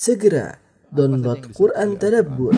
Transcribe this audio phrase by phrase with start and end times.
[0.00, 0.56] Segera
[0.88, 2.56] download Quran Tadabbur,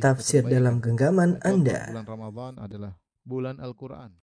[0.00, 1.92] tafsir dalam genggaman Anda.
[1.92, 4.16] Bulan Ramadan adalah bulan Al-Quran.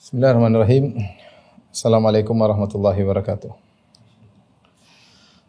[0.00, 0.96] Bismillahirrahmanirrahim.
[1.68, 3.52] Assalamualaikum warahmatullahi wabarakatuh.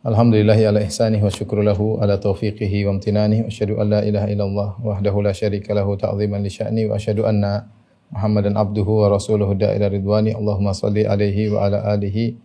[0.03, 4.27] Alhamdulillahi ala ihsanih wa syukru lahu ala taufiqihi wa amtinanih wa asyhadu an la ilaha
[4.27, 7.78] illallah wahdahu la syarika lahu ta'ziman li sya'ni wa asyhadu anna
[8.09, 12.37] Muhammadan abduhu wa rasuluhu da'ila ridwani Allahumma salli alaihi wa ala alihi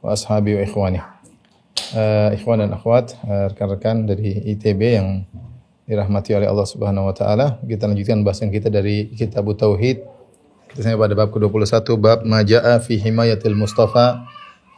[0.00, 1.00] wa ashabi wa ikhwani.
[1.90, 5.26] Uh, ikhwan dan akhwat, uh, rekan-rekan dari ITB yang
[5.84, 10.20] dirahmati oleh Allah Subhanahu wa taala, kita lanjutkan bahasan kita dari kitab Tauhid
[10.70, 14.22] kita sampai pada bab ke-21 bab majaa fi himayatil Mustafa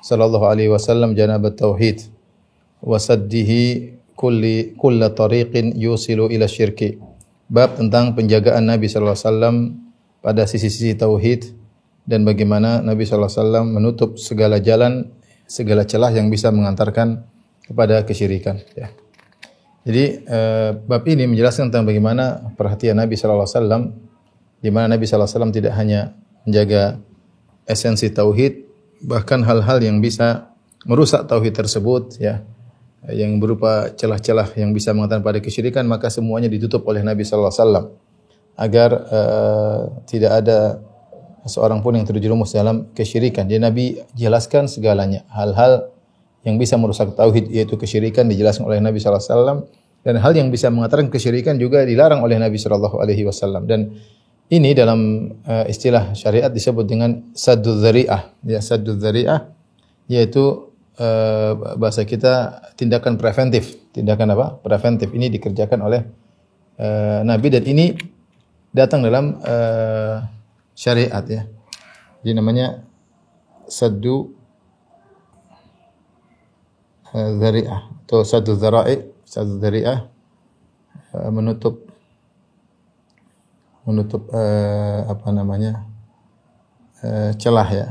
[0.01, 2.09] sallallahu alaihi wasallam janabat tauhid
[2.81, 6.97] wa saddihi kulli kulla tariqin yusilu ila syirki.
[7.53, 9.57] Bab tentang penjagaan Nabi sallallahu alaihi wasallam
[10.23, 11.51] pada sisi-sisi tauhid
[12.07, 15.11] dan bagaimana Nabi wasallam menutup segala jalan,
[15.51, 17.27] segala celah yang bisa mengantarkan
[17.67, 18.89] kepada kesyirikan ya.
[19.83, 23.99] Jadi eh, bab ini menjelaskan tentang bagaimana perhatian Nabi wasallam
[24.63, 26.15] di mana Nabi SAW tidak hanya
[26.47, 27.03] menjaga
[27.67, 28.63] esensi tauhid,
[29.03, 30.55] bahkan hal-hal yang bisa
[30.87, 32.47] merusak tauhid tersebut, ya,
[33.11, 37.51] yang berupa celah-celah yang bisa mengatakan pada kesyirikan, maka semuanya ditutup oleh Nabi SAW
[38.63, 40.79] agar uh, tidak ada
[41.43, 43.51] seorang pun yang terjerumus dalam kesyirikan.
[43.51, 45.91] Jadi Nabi jelaskan segalanya, hal-hal
[46.47, 49.67] yang bisa merusak tauhid yaitu kesyirikan dijelaskan oleh Nabi SAW
[50.03, 53.95] dan hal yang bisa mengatakan kesyirikan juga dilarang oleh Nabi Shallallahu Alaihi Wasallam dan
[54.51, 58.37] ini dalam uh, istilah syariat disebut dengan saddu dzari'ah.
[58.45, 59.49] Ya, saddu dzari'ah
[60.11, 63.79] yaitu uh, bahasa kita tindakan preventif.
[63.95, 64.47] Tindakan apa?
[64.61, 65.15] Preventif.
[65.15, 66.03] Ini dikerjakan oleh
[67.23, 67.95] Nabi dan ini
[68.73, 70.25] datang dalam uh,
[70.73, 71.45] syariat ya.
[72.25, 72.83] Jadi namanya
[73.69, 74.33] saddu
[77.13, 78.97] uh, dzari'ah atau saddu dzara'i,
[79.29, 80.09] saddu dzari'ah
[81.13, 81.85] uh, menutup
[83.85, 85.85] menutup uh, apa namanya
[87.05, 87.89] uh, celah ya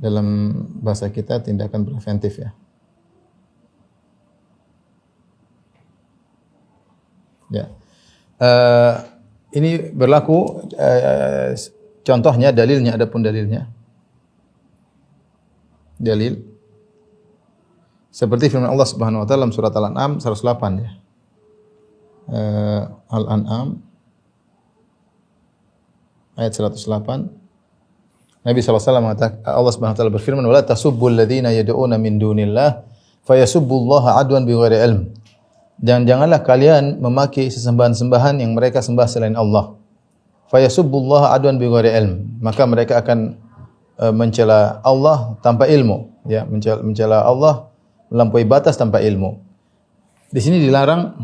[0.00, 2.50] dalam bahasa kita tindakan preventif ya.
[7.50, 7.66] Ya.
[8.40, 9.09] Uh,
[9.50, 11.50] ini berlaku uh,
[12.06, 13.66] contohnya dalilnya adapun dalilnya.
[16.00, 16.40] Dalil
[18.10, 20.90] seperti firman Allah Subhanahu wa taala dalam surat Al-An'am 108 ya.
[22.30, 23.68] Uh, Al-An'am
[26.38, 27.40] ayat 108
[28.40, 32.88] Nabi SAW mengatakan Allah Subhanahu wa taala berfirman wala tasubbul ladzina yad'una min dunillah
[33.28, 35.00] fayasubbullaha adwan bighairi ilm.
[35.80, 39.80] Dan janganlah kalian memaki sesembahan-sembahan yang mereka sembah selain Allah.
[40.52, 42.44] Fayasubbullaha adwan bighairi ilm.
[42.44, 43.40] Maka mereka akan
[43.96, 47.72] uh, mencela Allah tanpa ilmu, ya, mencela, mencela Allah
[48.12, 49.40] melampaui batas tanpa ilmu.
[50.28, 51.16] Di sini dilarang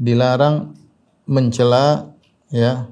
[0.00, 0.72] dilarang
[1.28, 2.10] mencela
[2.50, 2.90] ya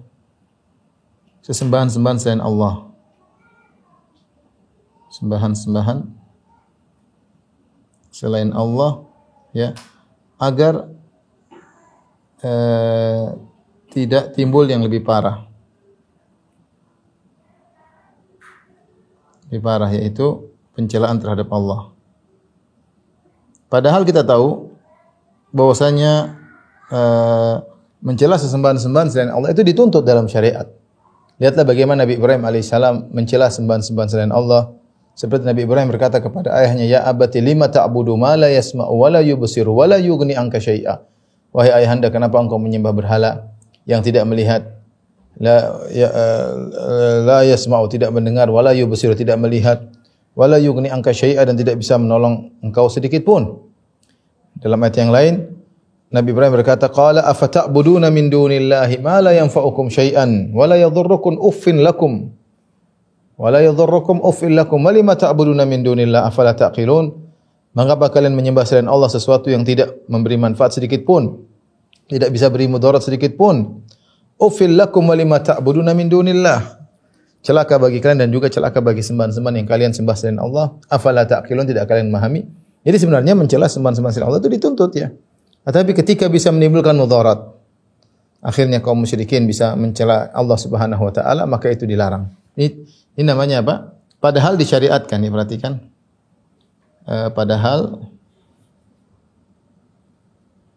[1.43, 2.87] sesembahan-sembahan selain Allah.
[5.09, 5.99] Sembahan-sembahan
[8.13, 9.08] selain Allah
[9.59, 9.75] ya
[10.39, 10.87] agar
[12.47, 13.27] eh,
[13.91, 15.51] tidak timbul yang lebih parah.
[19.51, 21.91] Lebih parah yaitu pencelaan terhadap Allah.
[23.67, 24.71] Padahal kita tahu
[25.51, 26.39] bahwasanya
[26.95, 27.57] eh,
[27.99, 30.71] mencela sesembahan-sembahan selain Allah itu dituntut dalam syariat.
[31.39, 34.78] Lihatlah bagaimana Nabi Ibrahim alaihissalam mencela sembahan-sembahan selain Allah.
[35.19, 39.19] Seperti Nabi Ibrahim berkata kepada ayahnya, "Ya abati lima ta'budu ma la yasma'u wa la
[39.19, 41.03] yubsiru wa la yughni anka syai'a."
[41.51, 43.51] Wahai ayahanda, kenapa engkau menyembah berhala
[43.83, 44.79] yang tidak melihat?
[45.43, 46.55] La ya, uh,
[47.27, 49.91] la yasma'u tidak mendengar, wa la yubsiru tidak melihat,
[50.39, 53.59] wa la yughni anka syai'a dan tidak bisa menolong engkau sedikit pun.
[54.55, 55.35] Dalam ayat yang lain,
[56.15, 61.83] Nabi Ibrahim berkata, "Qala afata'buduna min dunillahi ma la yanfa'ukum syai'an wa la yadhurrukum uffin
[61.83, 62.39] lakum
[63.39, 67.31] wa la yadhurrukum uffin lakum wa lima ta'buduna min dunillah afala taqilun?"
[67.79, 71.47] Mengapa kalian menyembah selain Allah sesuatu yang tidak memberi manfaat sedikit pun?
[72.11, 73.87] Tidak bisa beri mudarat sedikit pun.
[74.41, 76.75] Uffil lakum wa lima ta'buduna min dunillah.
[77.39, 80.75] Celaka bagi kalian dan juga celaka bagi sembahan-sembahan yang kalian sembah selain Allah.
[80.91, 81.71] Afala taqilun?
[81.71, 82.43] Tidak kalian memahami?
[82.83, 85.09] Jadi sebenarnya mencela sembahan-sembahan selain Allah itu dituntut ya.
[85.63, 87.39] Tetapi ketika bisa menimbulkan mudarat,
[88.43, 92.27] akhirnya kaum musyrikin bisa mencela Allah Subhanahu wa taala, maka itu dilarang.
[92.59, 92.75] Ini,
[93.19, 93.99] ini namanya apa?
[94.23, 95.83] Padahal disyariatkan, ya perhatikan.
[97.03, 98.07] E, padahal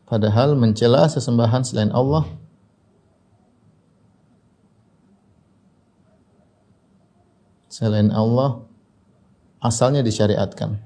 [0.10, 2.26] padahal mencela sesembahan selain Allah
[7.70, 8.66] selain Allah
[9.62, 10.82] asalnya disyariatkan.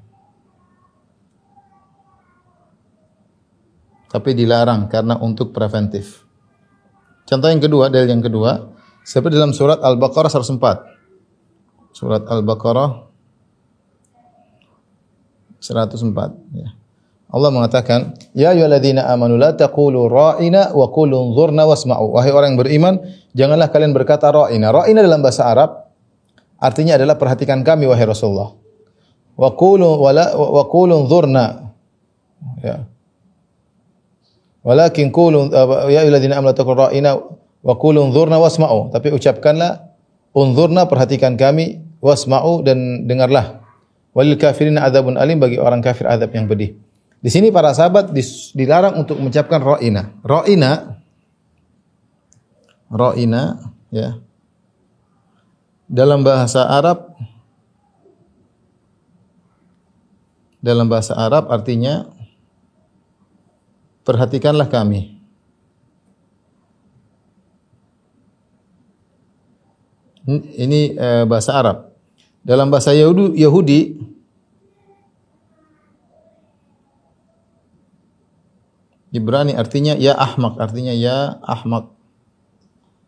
[4.12, 6.24] Tapi dilarang karena untuk preventif.
[7.28, 10.95] Contoh yang kedua, dalil yang kedua, seperti dalam surat Al-Baqarah 104.
[11.96, 13.08] Surat Al-Baqarah
[15.64, 16.12] 104
[16.52, 16.76] ya.
[17.32, 22.60] Allah mengatakan, "Ya ayyuhalladzina amanu la taqulu ra'ina wa qulu unzurna wasma'u." Wahai orang yang
[22.60, 22.94] beriman,
[23.32, 24.76] janganlah kalian berkata ra'ina.
[24.76, 25.88] Ra'ina dalam bahasa Arab
[26.60, 28.52] artinya adalah perhatikan kami wahai Rasulullah.
[29.40, 31.76] Wa qulu wala wa qulu unzurna.
[32.60, 32.88] Ya.
[34.68, 35.48] Walakin qulu
[35.88, 37.16] ya ayyuhalladzina amanu la taqulu ra'ina
[37.64, 38.92] wa qulu unzurna wasma'u.
[38.92, 39.95] Tapi ucapkanlah
[40.36, 43.64] unzurna perhatikan kami wasma'u dan dengarlah.
[44.12, 46.76] Walil kafirin adzabun alim bagi orang kafir azab yang pedih.
[47.24, 48.14] Di sini para sahabat
[48.54, 50.14] dilarang untuk mengucapkan ra'ina.
[50.22, 51.02] Ra'ina
[52.92, 54.20] ra'ina ya.
[55.86, 57.14] Dalam bahasa Arab
[60.66, 62.10] dalam bahasa Arab artinya
[64.02, 65.15] perhatikanlah kami.
[70.26, 71.78] Ini eh, bahasa Arab.
[72.46, 73.80] Dalam bahasa Yahudi, Yahudi
[79.16, 81.88] Ibrani artinya ya ahmak, artinya ya ahmak.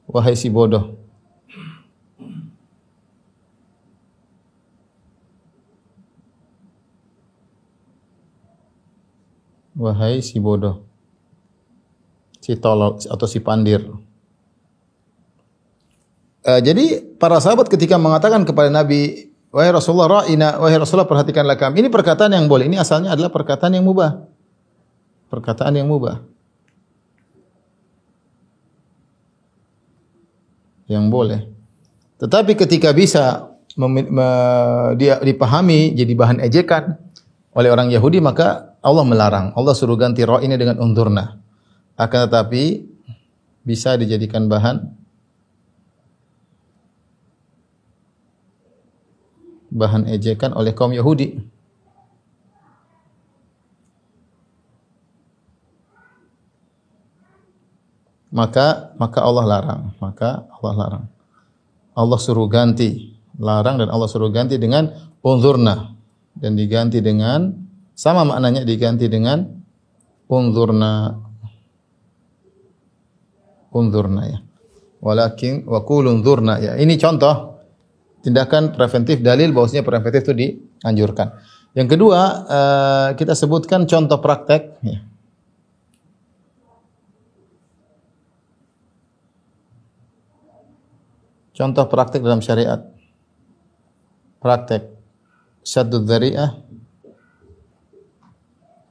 [0.08, 0.96] Wahai si bodoh.
[9.75, 10.88] Wahai si bodoh.
[12.40, 13.84] Si tolol atau si pandir.
[16.48, 21.84] Uh, jadi para sahabat ketika mengatakan kepada Nabi, wahai Rasulullah ra'ina, wahai Rasulullah perhatikanlah kami.
[21.84, 22.72] Ini perkataan yang boleh.
[22.72, 24.38] Ini asalnya adalah perkataan yang mubah
[25.28, 26.24] perkataan yang mubah.
[30.88, 31.42] Yang boleh.
[32.18, 33.52] Tetapi ketika bisa
[34.98, 36.98] dia dipahami jadi bahan ejekan
[37.54, 39.52] oleh orang Yahudi maka Allah melarang.
[39.54, 41.38] Allah suruh ganti roh ini dengan undurna.
[42.00, 42.88] Akan tetapi
[43.68, 44.96] bisa dijadikan bahan
[49.72, 51.38] bahan ejekan oleh kaum Yahudi.
[58.38, 61.06] maka maka Allah larang, maka Allah larang.
[61.98, 64.94] Allah suruh ganti, larang dan Allah suruh ganti dengan
[65.25, 65.98] unzurna
[66.38, 67.50] dan diganti dengan
[67.98, 69.42] sama maknanya diganti dengan
[70.30, 71.18] unzurna
[73.74, 74.40] unzurna ya.
[75.02, 76.78] Walakin wa qul unzurna ya.
[76.78, 77.56] Ini contoh
[78.27, 81.31] tindakan preventif dalil bahwasanya preventif itu dianjurkan.
[81.71, 85.00] Yang kedua, uh, kita sebutkan contoh praktek ya.
[91.56, 92.83] Contoh praktik dalam syariat.
[94.44, 94.91] Praktek
[95.63, 96.59] syadud dzari'ah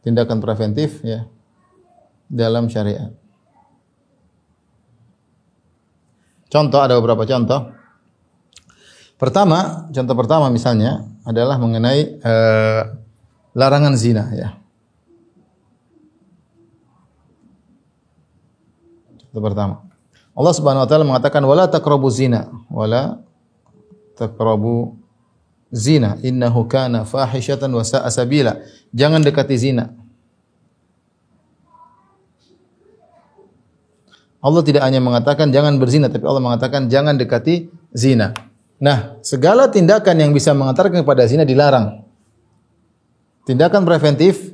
[0.01, 1.29] tindakan preventif ya
[2.33, 3.13] dalam syariat.
[6.49, 7.77] Contoh ada beberapa contoh.
[9.17, 12.83] Pertama, contoh pertama misalnya adalah mengenai uh,
[13.57, 14.49] larangan zina ya.
[19.25, 19.75] Contoh pertama.
[20.37, 23.25] Allah Subhanahu wa taala mengatakan wala taqrabu zina wala
[24.21, 25.01] taqrabu
[25.73, 28.61] zina innahu kana fahishatan wa sa'a sabila.
[28.93, 29.97] Jangan dekati zina.
[34.45, 38.46] Allah tidak hanya mengatakan jangan berzina tapi Allah mengatakan jangan dekati zina.
[38.77, 42.05] Nah, segala tindakan yang bisa mengantarkan kepada zina dilarang.
[43.49, 44.53] Tindakan preventif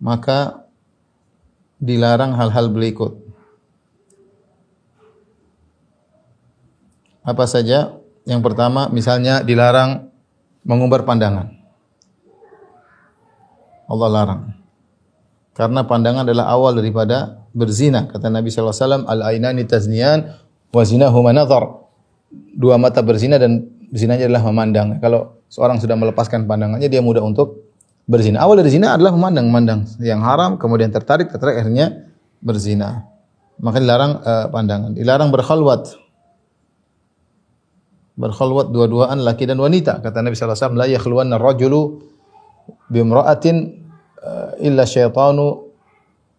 [0.00, 0.64] maka
[1.76, 3.20] dilarang hal-hal berikut.
[7.20, 8.00] Apa saja?
[8.24, 10.08] Yang pertama, misalnya dilarang
[10.64, 11.52] mengumbar pandangan.
[13.90, 14.59] Allah larang.
[15.54, 18.06] Karena pandangan adalah awal daripada berzina.
[18.06, 20.38] Kata Nabi SAW, Al-ainani taznian
[20.70, 21.34] wa zinahuma.
[22.54, 25.02] Dua mata berzina dan zinanya adalah memandang.
[25.02, 27.74] Kalau seorang sudah melepaskan pandangannya, dia mudah untuk
[28.06, 28.42] berzina.
[28.46, 33.06] Awal dari zina adalah memandang-memandang yang haram, kemudian tertarik, tertarik akhirnya berzina.
[33.60, 34.90] Maka dilarang uh, pandangan.
[34.94, 35.98] Dilarang berkhalwat.
[38.16, 40.00] Berkhalwat dua-duaan laki dan wanita.
[40.00, 41.80] Kata Nabi sallallahu alaihi wasallam, "La yakhluwanna rajulu
[42.88, 43.56] bimra'atin
[44.60, 45.70] illa syaitanu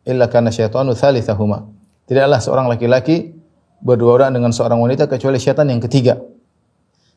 [0.06, 1.68] illa kana syaitanu thalithahuma."
[2.06, 3.34] Tidaklah seorang laki-laki
[3.82, 6.20] berdua orang dengan seorang wanita kecuali syaitan yang ketiga.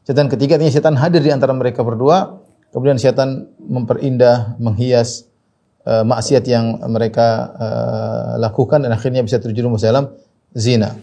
[0.04, 2.44] Syaitan ketiga artinya syaitan hadir di antara mereka berdua
[2.75, 5.30] Kemudian setan memperindah, menghias
[5.87, 10.11] uh, maksiat yang mereka uh, lakukan dan akhirnya bisa terjerumus dalam
[10.50, 10.99] zina.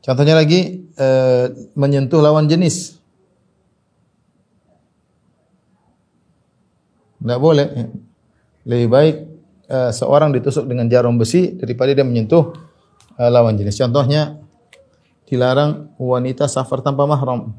[0.00, 2.96] Contohnya lagi uh, menyentuh lawan jenis.
[7.20, 7.68] Tidak boleh.
[8.70, 9.16] Lebih baik
[9.66, 12.54] uh, seorang ditusuk dengan jarum besi daripada dia menyentuh
[13.18, 13.74] uh, lawan jenis.
[13.74, 14.38] Contohnya
[15.26, 17.50] dilarang wanita safar tanpa mahram.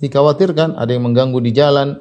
[0.00, 1.96] dikhawatirkan ada yang mengganggu di jalan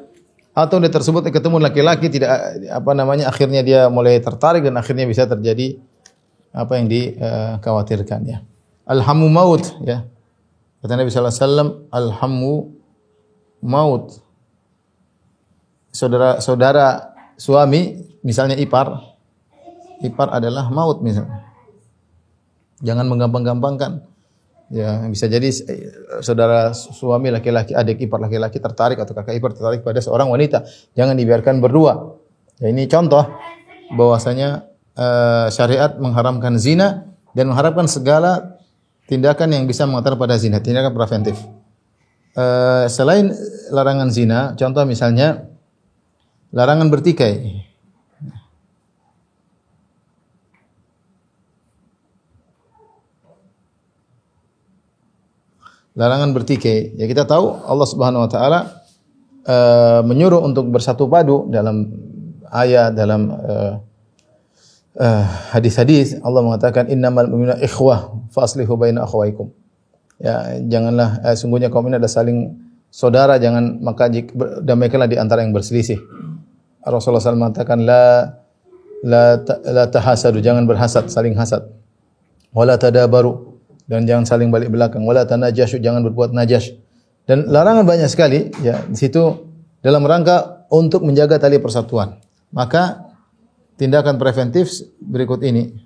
[0.55, 5.27] atau dia tersebut ketemu laki-laki tidak apa namanya akhirnya dia mulai tertarik dan akhirnya bisa
[5.27, 5.79] terjadi
[6.55, 8.37] apa yang dikhawatirkan ya.
[8.87, 10.07] Alhamu maut ya.
[10.79, 12.53] Kata Nabi sallallahu alaihi wasallam alhamu
[13.59, 14.23] maut.
[15.95, 19.15] Saudara saudara suami misalnya ipar
[20.03, 21.47] ipar adalah maut misalnya.
[22.83, 24.03] Jangan menggampang-gampangkan
[24.73, 25.93] Ya, bisa jadi eh,
[26.25, 30.65] saudara suami laki-laki, adik ipar laki-laki tertarik atau kakak ipar tertarik pada seorang wanita.
[30.97, 32.17] Jangan dibiarkan berdua.
[32.57, 33.29] Ya, ini contoh
[33.93, 34.65] bahwasanya
[34.97, 37.05] uh, syariat mengharamkan zina
[37.37, 38.57] dan mengharapkan segala
[39.05, 41.37] tindakan yang bisa mengantar pada zina, tindakan preventif.
[42.33, 43.29] Uh, selain
[43.69, 45.45] larangan zina, contoh misalnya
[46.55, 47.65] larangan bertikai.
[55.95, 56.93] larangan bertikai.
[56.99, 58.59] Ya kita tahu Allah Subhanahu wa taala
[59.47, 61.87] uh, menyuruh untuk bersatu padu dalam
[62.51, 63.73] ayat dalam uh,
[64.99, 65.23] uh,
[65.55, 69.49] hadis-hadis Allah mengatakan innamal mu'minuna ikhwah fa aslihu baina akhwaikum.
[70.19, 72.59] Ya, janganlah uh, sungguhnya kaum ini adalah saling
[72.91, 74.11] saudara, jangan maka
[74.63, 75.99] damaikanlah di antara yang berselisih.
[76.85, 78.29] Rasulullah SAW mengatakan la
[79.01, 81.65] la la tahasadu, jangan berhasad, saling hasad.
[82.53, 83.57] Wala tadabaru,
[83.89, 85.01] dan jangan saling balik belakang.
[85.05, 85.81] Wala tanajashu.
[85.81, 86.73] Jangan berbuat najas.
[87.25, 89.21] Dan larangan banyak sekali ya di situ
[89.81, 92.21] dalam rangka untuk menjaga tali persatuan.
[92.53, 93.01] Maka
[93.81, 94.69] tindakan preventif
[95.01, 95.83] berikut ini.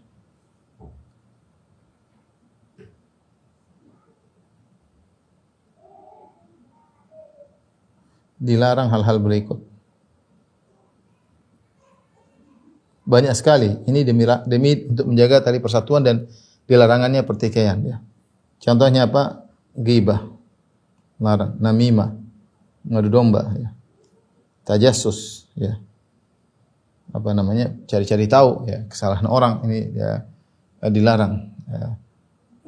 [8.39, 9.68] Dilarang hal-hal berikut
[13.09, 16.29] banyak sekali ini demi demi untuk menjaga tali persatuan dan
[16.69, 17.97] dilarangannya pertikaian ya.
[18.61, 19.49] Contohnya apa?
[19.73, 20.29] Ghibah.
[21.19, 22.15] Larang, namimah,
[22.85, 23.69] ngadu domba ya.
[24.63, 25.81] Tajassus ya.
[27.09, 27.73] Apa namanya?
[27.89, 30.23] cari-cari tahu ya kesalahan orang ini ya
[30.87, 31.97] dilarang ya.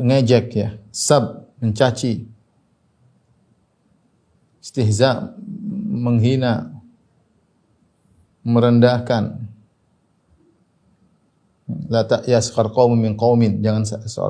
[0.02, 2.26] Ngejek ya, sab, mencaci.
[4.62, 5.38] Istihza,
[5.94, 6.74] menghina,
[8.42, 9.51] merendahkan,
[11.90, 13.60] La ta'yaskhar qaumun min qaumin.
[13.60, 13.84] Jangan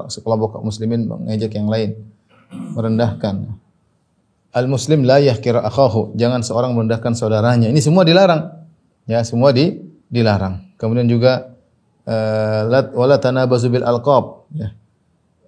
[0.10, 1.96] sekelompok muslimin mengejek yang lain,
[2.52, 3.54] merendahkan.
[4.52, 6.18] Al muslim la yahkira akhahu.
[6.20, 7.72] Jangan seorang merendahkan saudaranya.
[7.72, 8.68] Ini semua dilarang.
[9.08, 9.80] Ya, semua di
[10.12, 10.76] dilarang.
[10.76, 11.56] Kemudian juga
[12.04, 14.76] uh, wala tanabazu bil alqab, ya.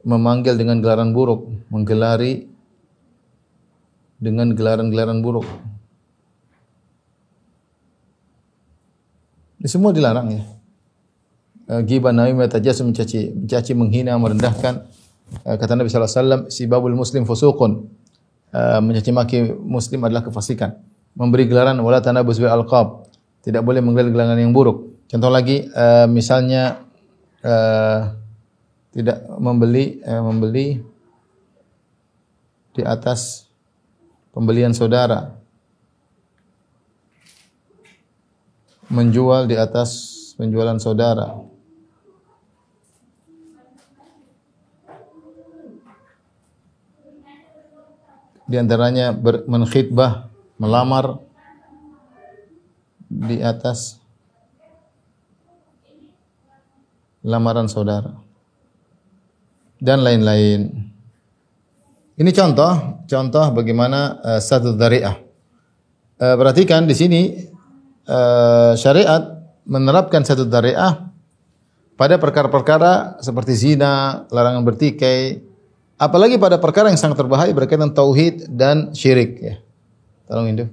[0.03, 2.47] Memanggil dengan gelaran buruk, menggelari
[4.19, 5.47] dengan gelaran-gelaran buruk.
[9.63, 10.43] Ini semua dilarang ya.
[11.63, 14.83] Eh, ghibah namimah tajasum mencaci mencaci menghina merendahkan.
[15.47, 17.87] Uh, kata Nabi sallallahu alaihi wasallam sibabul muslim fusuqun.
[18.51, 20.75] Uh, mencaci maki muslim adalah kefasikan.
[21.15, 23.07] Memberi gelaran wala tanabuz bil alqab.
[23.47, 25.07] Tidak boleh menggelar gelaran yang buruk.
[25.07, 25.67] Contoh lagi
[26.09, 26.79] misalnya
[28.95, 30.79] tidak membeli membeli
[32.71, 33.45] di atas
[34.31, 35.37] pembelian saudara.
[38.87, 39.91] Menjual di atas
[40.39, 41.42] penjualan saudara
[48.53, 50.29] di antaranya ber, menkhidbah,
[50.61, 51.17] melamar
[53.09, 53.97] di atas
[57.25, 58.13] lamaran saudara
[59.81, 60.69] dan lain-lain.
[62.13, 65.17] Ini contoh, contoh bagaimana uh, satu dariah.
[66.21, 67.21] Uh, perhatikan di sini
[68.05, 71.09] uh, syariat menerapkan satu dariah
[71.97, 75.41] pada perkara-perkara seperti zina, larangan bertikai,
[75.97, 79.55] Apalagi pada perkara yang sangat berbahaya berkaitan tauhid dan syirik ya.
[80.27, 80.67] Tolong Indo.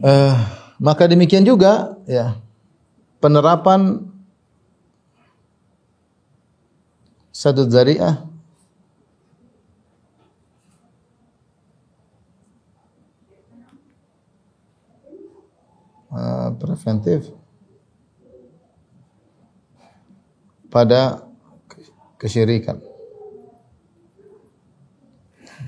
[0.00, 0.32] Uh,
[0.80, 2.40] maka demikian juga ya
[3.20, 4.08] penerapan
[7.36, 8.24] satu zariah
[16.16, 16.48] eh,
[16.80, 17.28] preventif
[20.72, 21.28] pada
[22.16, 22.80] kesyirikan.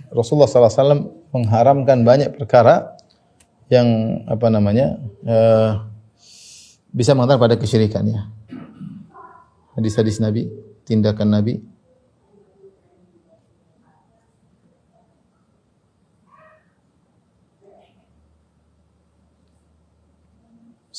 [0.09, 2.97] Rasulullah SAW mengharamkan banyak perkara
[3.69, 5.85] yang apa namanya uh,
[6.93, 8.33] bisa mengantar pada kesyirikan ya.
[9.77, 10.49] Hadis-hadis Nabi,
[10.89, 11.61] tindakan Nabi.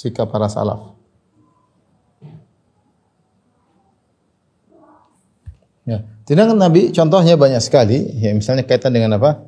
[0.04, 1.00] Sikap para salaf.
[5.88, 6.04] Ya.
[6.28, 9.48] Tindakan Nabi contohnya banyak sekali, ya misalnya kaitan dengan apa?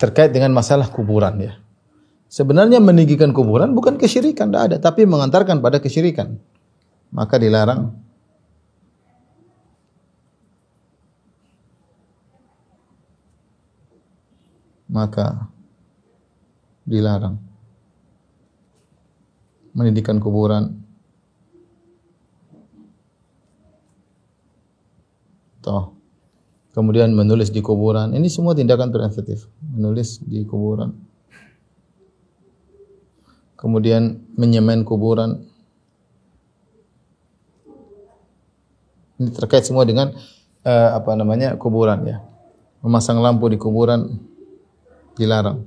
[0.00, 1.60] Terkait dengan masalah kuburan ya.
[2.32, 6.40] Sebenarnya meninggikan kuburan bukan kesyirikan, tidak ada, tapi mengantarkan pada kesyirikan.
[7.12, 7.92] Maka dilarang.
[14.88, 15.52] Maka
[16.88, 17.43] dilarang.
[19.74, 20.84] Mendidikan kuburan
[25.64, 25.96] Toh.
[26.76, 28.12] Kemudian menulis di kuburan.
[28.12, 29.48] Ini semua tindakan preventif.
[29.64, 30.92] Menulis di kuburan.
[33.56, 35.40] Kemudian menyemen kuburan.
[39.16, 40.12] Ini terkait semua dengan
[40.68, 42.20] uh, apa namanya kuburan ya.
[42.84, 44.20] Memasang lampu di kuburan
[45.16, 45.64] dilarang.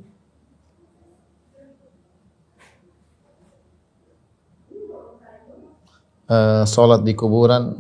[6.28, 7.80] Uh, salat di kuburan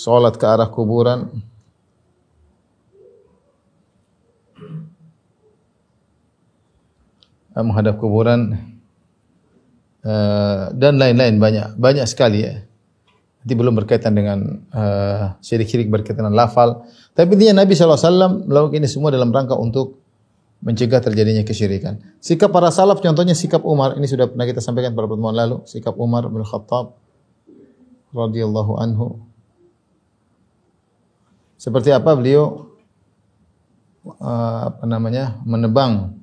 [0.00, 1.28] Salat ke arah kuburan.
[7.52, 8.56] Eh, menghadap kuburan
[10.00, 12.64] uh, dan lain-lain banyak banyak sekali ya.
[13.44, 16.88] Nanti belum berkaitan dengan uh, syirik-syirik berkaitan dengan lafal.
[17.12, 19.99] Tapi intinya Nabi SAW melakukan ini semua dalam rangka untuk
[20.60, 22.00] mencegah terjadinya kesyirikan.
[22.20, 25.64] Sikap para salaf contohnya sikap Umar ini sudah pernah kita sampaikan pada pertemuan lalu.
[25.64, 27.00] Sikap Umar bin Khattab
[28.10, 29.22] radhiyallahu anhu
[31.60, 32.72] seperti apa beliau
[34.18, 36.18] uh, apa namanya menebang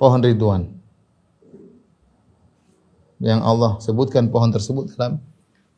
[0.00, 0.72] pohon ridwan
[3.20, 5.20] yang Allah sebutkan pohon tersebut dalam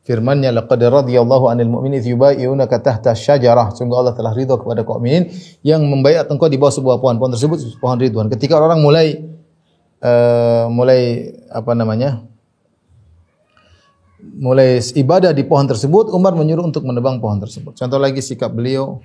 [0.03, 5.31] firman-Nya laqad radhiyallahu 'anil mu'minin yubayyi'unaka tahta syajarah sungguh Allah telah ridha kepada kaum mukminin
[5.63, 9.23] yang membaiat engkau di bawah sebuah pohon pohon tersebut pohon ridwan ketika orang mulai
[10.03, 12.27] uh, mulai apa namanya
[14.23, 17.75] mulai ibadah di pohon tersebut, Umar menyuruh untuk menebang pohon tersebut.
[17.75, 19.03] Contoh lagi sikap beliau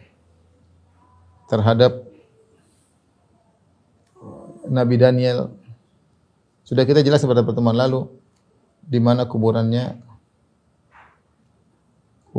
[1.51, 2.07] terhadap
[4.69, 5.53] Nabi Daniel.
[6.63, 8.07] Sudah kita jelas pada pertemuan lalu
[8.85, 10.08] di mana kuburannya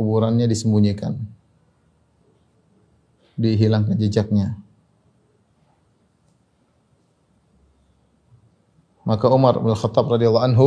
[0.00, 1.20] kuburannya disembunyikan.
[3.36, 4.56] Dihilangkan jejaknya.
[9.04, 10.66] Maka Umar bin Khattab radhiyallahu anhu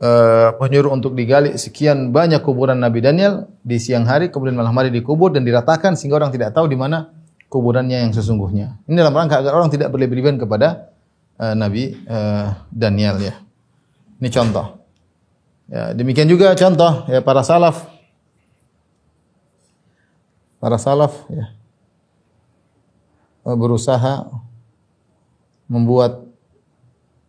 [0.00, 4.90] uh, menyuruh untuk digali sekian banyak kuburan Nabi Daniel di siang hari kemudian malam hari
[4.90, 7.12] dikubur dan diratakan sehingga orang tidak tahu di mana
[7.52, 8.80] kuburannya yang sesungguhnya.
[8.88, 10.96] Ini dalam rangka agar orang tidak berlebihan kepada
[11.36, 13.34] uh, Nabi uh, Daniel ya.
[14.18, 14.80] Ini contoh.
[15.68, 17.91] Ya, demikian juga contoh ya para salaf.
[20.62, 21.50] Para salaf ya
[23.42, 24.30] berusaha
[25.66, 26.22] membuat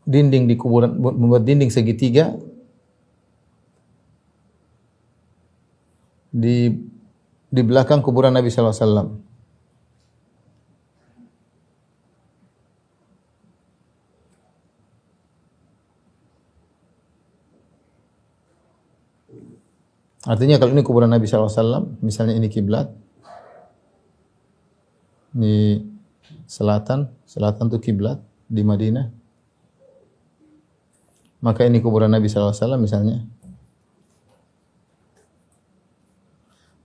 [0.06, 2.38] dinding di kuburan membuat dinding segitiga
[6.30, 6.78] di
[7.50, 9.10] di belakang kuburan Nabi sallallahu alaihi wasallam.
[20.24, 22.88] Artinya kalau ini kuburan Nabi SAW, misalnya ini kiblat,
[25.34, 25.82] ini
[26.46, 29.10] selatan, selatan itu kiblat di Madinah.
[31.44, 33.20] Maka ini kuburan Nabi SAW misalnya.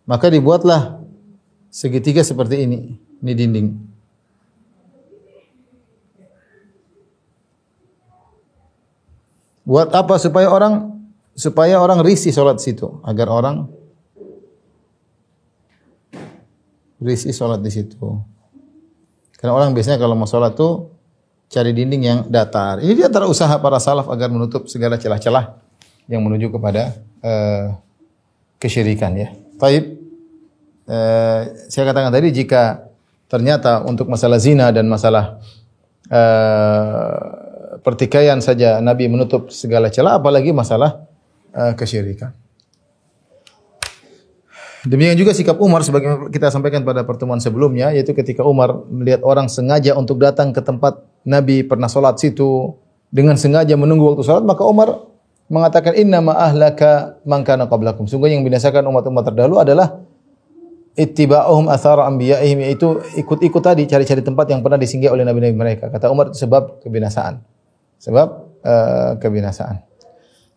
[0.08, 0.98] Maka dibuatlah
[1.68, 3.68] segitiga seperti ini, ini dinding.
[9.68, 10.96] Buat apa supaya orang
[11.36, 13.68] supaya orang risih salat situ, agar orang
[16.98, 18.16] risih salat di situ.
[19.38, 20.90] Karena orang biasanya kalau mau salat tuh
[21.48, 22.82] cari dinding yang datar.
[22.82, 25.56] Ini dia antara usaha para salaf agar menutup segala celah-celah
[26.10, 27.78] yang menuju kepada uh,
[28.58, 29.30] kesyirikan ya.
[29.58, 29.98] Taib
[30.88, 32.88] eh, saya katakan tadi jika
[33.28, 35.38] ternyata untuk masalah zina dan masalah
[36.08, 37.16] eh,
[37.84, 41.06] pertikaian saja Nabi menutup segala celah apalagi masalah
[41.54, 42.34] eh, kesyirikan.
[44.86, 49.50] Demikian juga sikap Umar sebagaimana kita sampaikan pada pertemuan sebelumnya yaitu ketika Umar melihat orang
[49.50, 52.78] sengaja untuk datang ke tempat Nabi pernah salat situ
[53.10, 55.02] dengan sengaja menunggu waktu salat maka Umar
[55.50, 58.06] mengatakan inna ma ahlaka man kana qablakum.
[58.06, 59.98] Sungguh yang binasakan umat-umat terdahulu adalah
[60.94, 65.90] ittiba'uhum athara anbiya'ihim yaitu ikut-ikut tadi cari-cari tempat yang pernah disinggahi oleh nabi-nabi mereka.
[65.90, 67.40] Kata Umar itu sebab kebinasaan.
[67.98, 68.28] Sebab
[68.62, 69.82] uh, kebinasaan.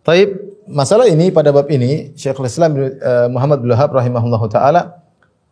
[0.01, 5.02] Taib masalah ini pada bab ini Syekhul Islam uh, Muhammad bin Wahab rahimahullahu taala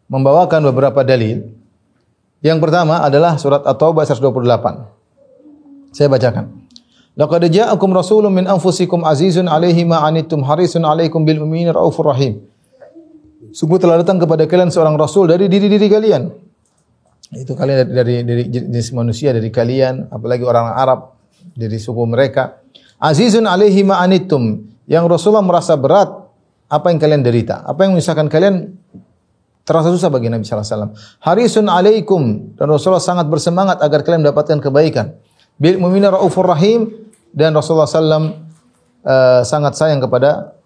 [0.09, 1.49] membawakan beberapa dalil.
[2.39, 5.91] Yang pertama adalah surat At-Taubah 128.
[5.91, 6.45] Saya bacakan.
[7.19, 12.39] Laqad ja'akum rasulun min anfusikum azizun 'alaihi ma 'anittum harisun 'alaikum bil mu'minina raufur rahim.
[13.51, 16.31] Sungguh telah datang kepada kalian seorang rasul dari diri-diri kalian.
[17.35, 21.19] Itu kalian dari, dari, dari jenis manusia dari kalian, apalagi orang Arab
[21.53, 22.61] dari suku mereka.
[23.01, 24.43] Azizun alaihi ma'anittum.
[24.89, 26.09] Yang Rasulullah merasa berat
[26.65, 27.61] apa yang kalian derita.
[27.61, 28.73] Apa yang menyusahkan kalian
[29.61, 30.97] terasa susah bagi Nabi SAW.
[31.21, 32.53] Harisun alaikum.
[32.57, 35.13] Dan Rasulullah sangat bersemangat agar kalian mendapatkan kebaikan.
[35.61, 36.89] Bil mu'mina ra'ufur rahim.
[37.29, 38.33] Dan Rasulullah SAW
[39.05, 40.57] uh, sangat sayang kepada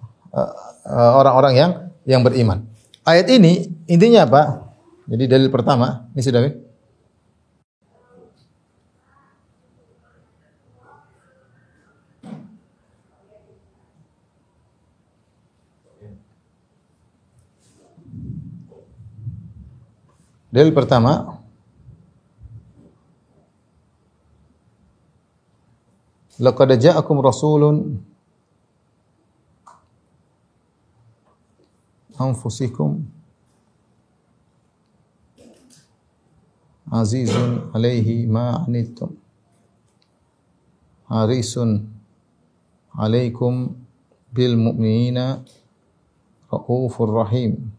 [0.87, 1.71] orang-orang uh, uh, yang
[2.07, 2.63] yang beriman.
[3.03, 4.71] Ayat ini intinya apa?
[5.03, 6.39] Jadi dalil pertama, ini sudah
[20.53, 21.41] Dalil pertama.
[26.37, 27.97] Laqad ja'akum rasulun
[32.21, 33.01] anfusikum
[36.93, 39.17] azizun alaihi ma anittum
[41.09, 41.89] harisun
[42.93, 43.73] alaikum
[44.29, 45.41] bil mu'minina
[46.53, 47.73] raufur rahim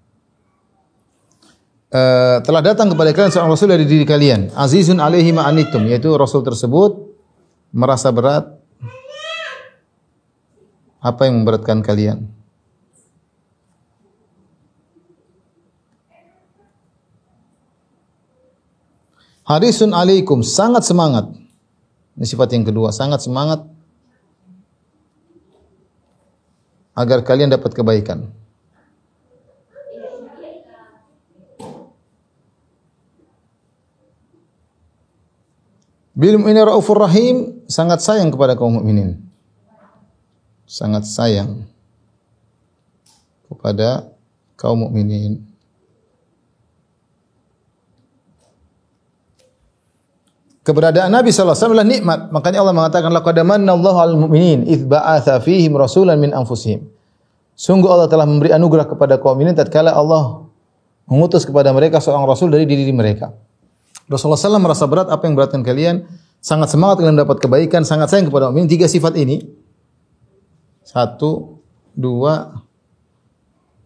[1.95, 6.11] uh, telah datang kepada kalian seorang rasul dari diri kalian azizun alaihi ma anittum yaitu
[6.19, 7.15] rasul tersebut
[7.71, 8.51] merasa berat
[10.99, 12.35] apa yang memberatkan kalian
[19.45, 21.29] Harisun alaikum, sangat semangat.
[22.17, 23.61] Ini sifat yang kedua, sangat semangat
[26.97, 28.33] agar kalian dapat kebaikan.
[36.15, 39.19] Bil mu'minin raufur rahim sangat sayang kepada kaum mukminin.
[40.63, 41.67] Sangat sayang
[43.51, 44.15] kepada
[44.55, 45.43] kaum mukminin.
[50.65, 52.21] Keberadaan Nabi sallallahu alaihi wasallam nikmat.
[52.31, 53.11] Makanya Allah mengatakan
[54.17, 56.89] mu'minin id ba'atsa fihim rasulan min anfusihim.
[57.59, 60.47] Sungguh Allah telah memberi anugerah kepada kaum mukminin tatkala Allah
[61.11, 63.35] mengutus kepada mereka seorang rasul dari diri mereka.
[64.05, 66.05] Rasulullah SAW merasa berat apa yang beratkan kalian,
[66.45, 68.69] sangat semangat kalian dapat kebaikan, sangat sayang kepada mukmin.
[68.69, 69.41] Tiga sifat ini.
[70.85, 71.61] Satu,
[71.97, 72.61] dua,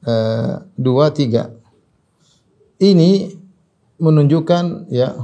[0.03, 1.55] uh, dua, tiga.
[2.83, 3.35] Ini
[3.99, 5.15] menunjukkan ya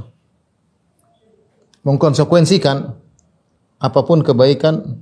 [1.83, 2.95] mengkonsekuensikan
[3.79, 4.99] apa pun kebaikan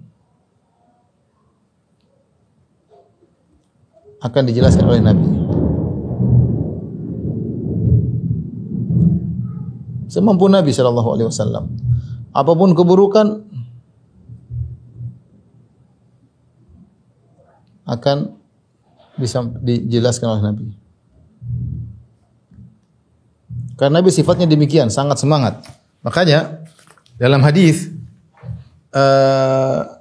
[4.24, 5.43] akan dijelaskan oleh Nabi.
[10.14, 11.74] Semampu Nabi Shallallahu Alaihi Wasallam.
[12.30, 13.50] Apa pun keburukan
[17.90, 18.38] akan
[19.18, 20.66] bisa dijelaskan oleh Nabi.
[23.74, 25.66] Karena Nabi sifatnya demikian, sangat semangat.
[26.06, 26.62] Makanya
[27.18, 27.90] dalam hadis
[28.94, 29.98] uh,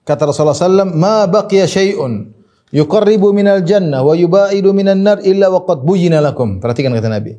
[0.00, 2.32] kata Rasulullah sallam, "Ma baqiya syai'un
[2.72, 7.36] yuqarribu minal jannah wa yubaidu minan nar illa waqad buyina lakum." Perhatikan kata Nabi.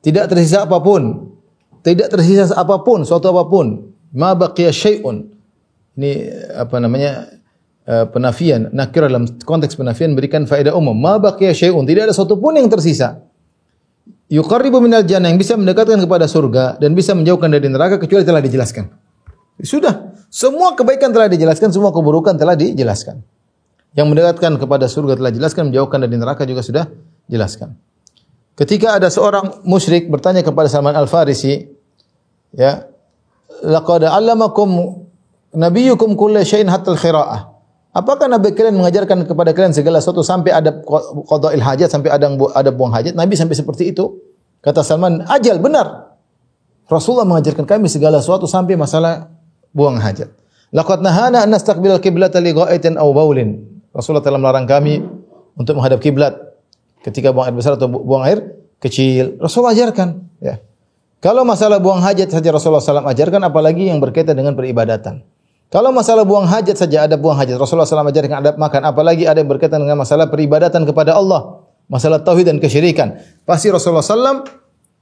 [0.00, 1.36] Tidak tersisa apa pun
[1.80, 3.94] tidak tersisa apa pun, suatu apa pun.
[4.12, 5.26] Ma baqiya syai'un.
[5.96, 6.10] Ini
[6.56, 7.40] apa namanya?
[7.90, 10.94] Uh, penafian, nakir dalam konteks penafian berikan faedah umum.
[10.94, 13.24] Ma baqiya syai'un, tidak ada suatu pun yang tersisa.
[14.30, 18.38] Yuqarribu minal jannah yang bisa mendekatkan kepada surga dan bisa menjauhkan dari neraka kecuali telah
[18.38, 18.86] dijelaskan.
[19.66, 23.26] Sudah, semua kebaikan telah dijelaskan, semua keburukan telah dijelaskan.
[23.98, 26.86] Yang mendekatkan kepada surga telah dijelaskan, menjauhkan dari neraka juga sudah
[27.26, 27.74] jelaskan.
[28.60, 31.64] Ketika ada seorang musyrik bertanya kepada Salman Al-Farisi,
[32.52, 32.84] ya,
[33.64, 35.00] laqad 'allamakum
[35.56, 37.48] nabiyyukum kulla syai'in hatta al-khira'ah.
[37.96, 40.76] Apakah Nabi kalian mengajarkan kepada kalian segala sesuatu sampai ada
[41.24, 43.16] qada'il hajat, sampai ada ada buang hajat?
[43.16, 44.20] Nabi sampai seperti itu?
[44.60, 46.20] Kata Salman, ajal benar.
[46.84, 49.32] Rasulullah mengajarkan kami segala sesuatu sampai masalah
[49.72, 50.28] buang hajat.
[50.68, 53.56] Laqad nahana an nastaqbil al-qiblata li ghaitin aw baulin.
[53.96, 55.00] Rasulullah telah melarang kami
[55.56, 56.49] untuk menghadap kiblat
[57.00, 60.20] Ketika buang air besar atau bu- buang air kecil, Rasulullah ajarkan.
[60.40, 60.60] Ya.
[61.20, 65.20] Kalau masalah buang hajat saja Rasulullah SAW ajarkan, apalagi yang berkaitan dengan peribadatan.
[65.70, 69.38] Kalau masalah buang hajat saja ada buang hajat Rasulullah SAW ajarkan adab makan, apalagi ada
[69.38, 73.20] yang berkaitan dengan masalah peribadatan kepada Allah, masalah tauhid dan kesyirikan.
[73.46, 74.48] Pasti Rasulullah SAW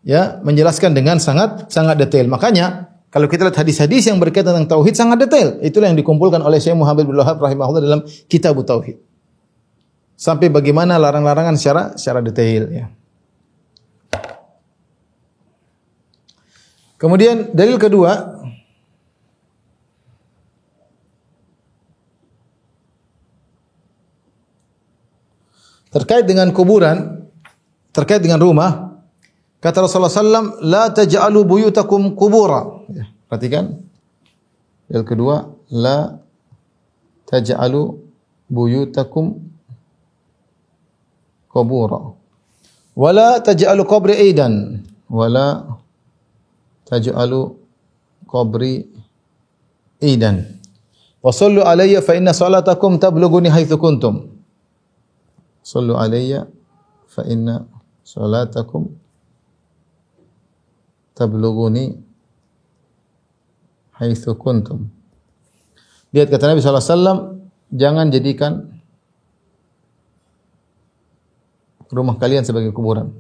[0.05, 2.29] ya menjelaskan dengan sangat sangat detail.
[2.29, 6.61] Makanya kalau kita lihat hadis-hadis yang berkaitan dengan tauhid sangat detail, itulah yang dikumpulkan oleh
[6.61, 9.01] Syekh Muhammad bin Wahab rahimahullah dalam Kitab Tauhid.
[10.19, 12.87] Sampai bagaimana larang-larangan secara secara detail ya.
[16.99, 18.43] Kemudian dalil kedua
[25.95, 27.31] terkait dengan kuburan,
[27.95, 28.99] terkait dengan rumah,
[29.63, 32.85] kata Rasulullah SAW, la taj'alu buyutakum kubura.
[32.91, 33.87] Ya, perhatikan.
[34.91, 36.19] Dalil kedua, la
[37.31, 37.95] taj'alu
[38.51, 39.48] buyutakum
[41.59, 42.15] kubura.
[42.95, 44.87] Wala taj'alu qabri aidan.
[45.11, 45.67] Wala
[46.87, 47.59] taj'alu
[48.31, 48.87] qabri
[49.99, 50.47] aidan.
[51.19, 54.39] Wa sallu alayya fa inna salatakum tablughuni haitsu kuntum.
[55.67, 56.47] Sallu alayya
[57.11, 57.67] fa inna
[58.07, 58.95] salatakum
[61.19, 61.99] tablughuni
[63.99, 64.95] haitsu kuntum.
[66.15, 67.43] Lihat kata Nabi SAW,
[67.75, 68.78] jangan jadikan
[71.89, 73.13] rumah kalian sebagai kuburan.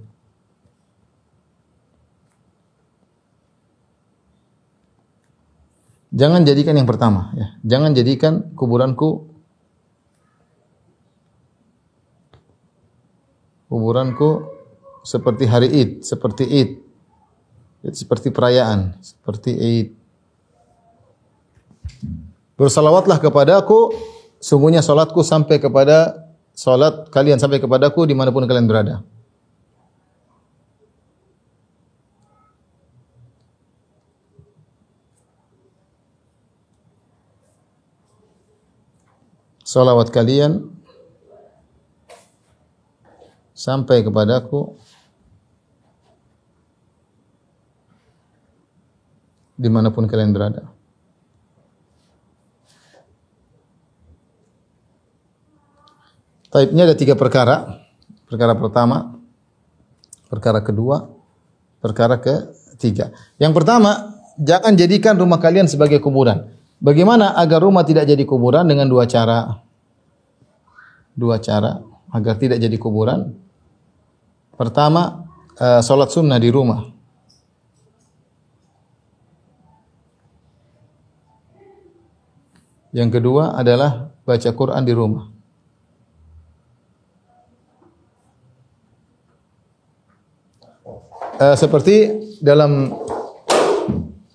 [6.08, 7.54] Jangan jadikan yang pertama, ya.
[7.62, 9.28] Jangan jadikan kuburanku
[13.68, 14.48] kuburanku
[15.04, 16.70] seperti hari Id, seperti Id.
[17.92, 19.88] Seperti perayaan, seperti Id.
[22.58, 23.94] Bersalawatlah kepadaku,
[24.42, 26.27] sungguhnya salatku sampai kepada
[26.58, 29.06] salat kalian sampai kepadaku di mana pun kalian berada.
[39.62, 40.72] Salawat kalian
[43.52, 44.74] sampai kepadaku
[49.54, 50.77] di mana pun kalian berada.
[56.48, 57.84] Taibnya ada tiga perkara.
[58.28, 59.16] Perkara pertama,
[60.28, 61.08] perkara kedua,
[61.80, 63.08] perkara ketiga.
[63.40, 66.52] Yang pertama, jangan jadikan rumah kalian sebagai kuburan.
[66.76, 69.64] Bagaimana agar rumah tidak jadi kuburan dengan dua cara?
[71.16, 71.80] Dua cara
[72.12, 73.32] agar tidak jadi kuburan.
[74.54, 75.24] Pertama,
[75.56, 76.84] uh, sholat sunnah di rumah.
[82.92, 85.37] Yang kedua adalah baca Quran di rumah.
[91.38, 92.90] Uh, seperti dalam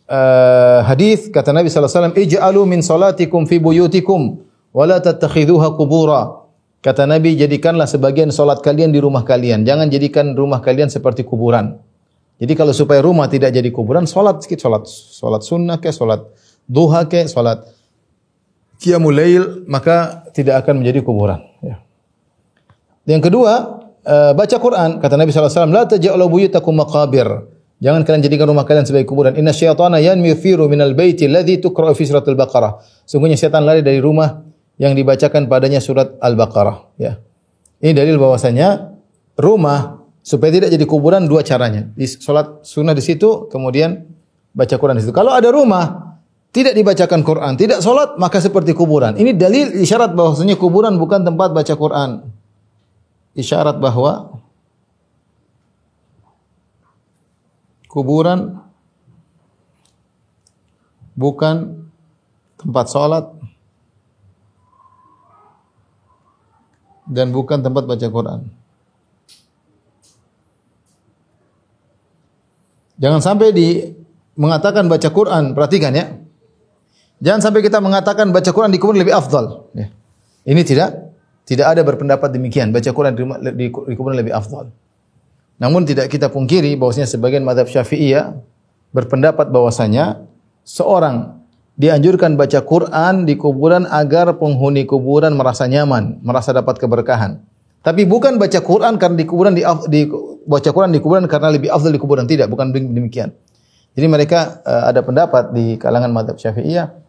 [0.08, 4.39] uh, hadis kata Nabi sallallahu alaihi wasallam ij'alu min salatikum fi buyutikum
[4.72, 6.48] wa la tattakhidhuha qubura.
[6.80, 11.76] Kata Nabi jadikanlah sebagian salat kalian di rumah kalian, jangan jadikan rumah kalian seperti kuburan.
[12.39, 16.24] Jadi kalau supaya rumah tidak jadi kuburan, salat sedikit salat, salat sunnah ke, salat
[16.72, 17.68] duha ke, salat
[18.80, 21.84] qiyamul lail, maka tidak akan menjadi kuburan, ya.
[23.04, 25.00] Yang kedua, uh, baca Quran.
[25.00, 27.28] Kata Nabi wasallam, "La taj'alu buyutakum maqabir."
[27.84, 29.36] Jangan kalian jadikan rumah kalian sebagai kuburan.
[29.36, 32.80] Inna syaitana yanmi firu minal baiti alladhi tuqra'u fi suratul Baqarah.
[33.04, 34.39] Sungguhnya setan lari dari rumah
[34.80, 37.20] yang dibacakan padanya surat Al-Baqarah, ya.
[37.84, 38.96] Ini dalil bahwasanya
[39.36, 41.92] rumah supaya tidak jadi kuburan dua caranya.
[41.92, 44.08] Di salat sunnah di situ, kemudian
[44.56, 45.12] baca Quran di situ.
[45.12, 46.16] Kalau ada rumah
[46.56, 49.20] tidak dibacakan Quran, tidak salat, maka seperti kuburan.
[49.20, 52.32] Ini dalil isyarat bahwasanya kuburan bukan tempat baca Quran.
[53.34, 54.38] Isyarat bahwa
[57.89, 58.62] kuburan
[61.13, 61.86] bukan
[62.58, 63.26] tempat sholat
[67.06, 68.41] dan bukan tempat baca Quran.
[72.98, 73.93] Jangan sampai di
[74.34, 76.17] mengatakan baca Quran, perhatikan ya.
[77.22, 79.69] Jangan sampai kita mengatakan baca Quran di kuburan lebih afdal.
[79.78, 79.93] Ya.
[80.50, 81.12] Ini tidak
[81.44, 82.72] tidak ada berpendapat demikian.
[82.72, 83.14] Baca Quran
[83.56, 84.72] di, kuburan lebih afdal.
[85.60, 88.36] Namun tidak kita pungkiri bahwasanya sebagian madhab syafi'iyah
[88.96, 90.24] berpendapat bahwasanya
[90.64, 91.44] seorang
[91.76, 97.42] dianjurkan baca Quran di kuburan agar penghuni kuburan merasa nyaman, merasa dapat keberkahan.
[97.84, 100.08] Tapi bukan baca Quran karena di kuburan di, di
[100.48, 103.36] baca Quran di kuburan karena lebih afdal di kuburan tidak, bukan demikian.
[103.94, 107.03] Jadi mereka uh, ada pendapat di kalangan madhab syafi'iyah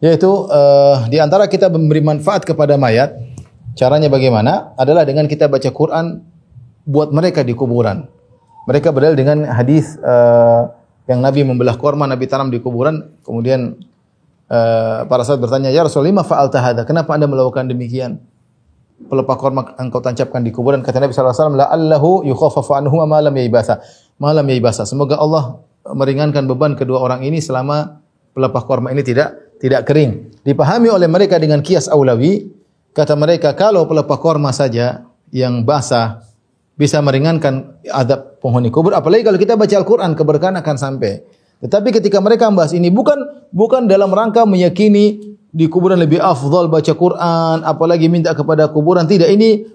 [0.00, 3.30] yaitu uh, di antara kita memberi manfaat kepada mayat
[3.78, 4.74] Caranya bagaimana?
[4.74, 6.20] Adalah dengan kita baca Quran
[6.84, 8.04] buat mereka di kuburan.
[8.66, 10.68] Mereka berdalil dengan hadis uh,
[11.08, 13.78] yang Nabi membelah korma, Nabi tanam di kuburan, kemudian
[14.52, 16.82] uh, para sahabat bertanya, "Ya Rasulullah, lima fa'alta hadza?
[16.84, 18.20] Kenapa Anda melakukan demikian?"
[19.00, 23.18] Pelepah korma engkau tancapkan di kuburan kata Nabi sallallahu alaihi wasallam, "La'allahu yukhaffafu anhu ma
[23.24, 23.80] lam yaibasa."
[24.20, 24.84] Malam yaibasa.
[24.84, 28.04] Semoga Allah meringankan beban kedua orang ini selama
[28.36, 30.32] pelepah korma ini tidak tidak kering.
[30.42, 32.48] Dipahami oleh mereka dengan kias aulawi,
[32.96, 36.24] kata mereka kalau pelepah korma saja yang basah
[36.80, 38.96] bisa meringankan adab penghuni kubur.
[38.96, 41.20] Apalagi kalau kita baca Al-Quran, keberkahan akan sampai.
[41.60, 43.20] Tetapi ketika mereka membahas ini bukan
[43.52, 49.04] bukan dalam rangka meyakini di kuburan lebih afdal baca Quran, apalagi minta kepada kuburan.
[49.04, 49.68] Tidak, ini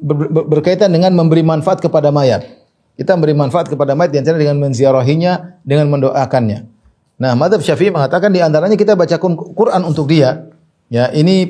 [0.00, 2.48] ber, ber, berkaitan dengan memberi manfaat kepada mayat.
[2.96, 6.73] Kita memberi manfaat kepada mayat di dengan menziarahinya, dengan mendoakannya.
[7.14, 9.16] Nah, madhab Syafi'i mengatakan di antaranya kita baca
[9.54, 10.50] Quran untuk dia.
[10.90, 11.48] Ya, ini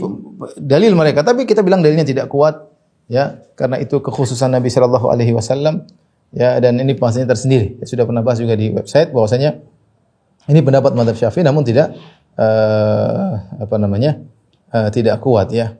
[0.61, 2.70] dalil mereka, tapi kita bilang dalilnya tidak kuat
[3.05, 5.85] ya karena itu kekhususan Nabi Shallallahu Alaihi Wasallam
[6.33, 7.81] ya dan ini bahasanya tersendiri.
[7.81, 9.61] Ya, sudah pernah bahas juga di website bahwasanya
[10.48, 11.96] ini pendapat madhab syafi'i namun tidak
[12.37, 14.20] uh, apa namanya
[14.72, 15.77] uh, tidak kuat ya.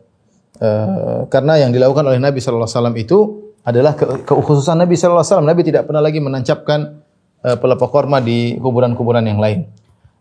[0.59, 3.18] Uh, karena yang dilakukan oleh Nabi Shallallahu Alaihi Wasallam itu
[3.64, 5.49] adalah ke Nabi Shallallahu Alaihi Wasallam.
[5.49, 7.04] Nabi tidak pernah lagi menancapkan
[7.45, 9.69] pelepah korma di kuburan-kuburan yang lain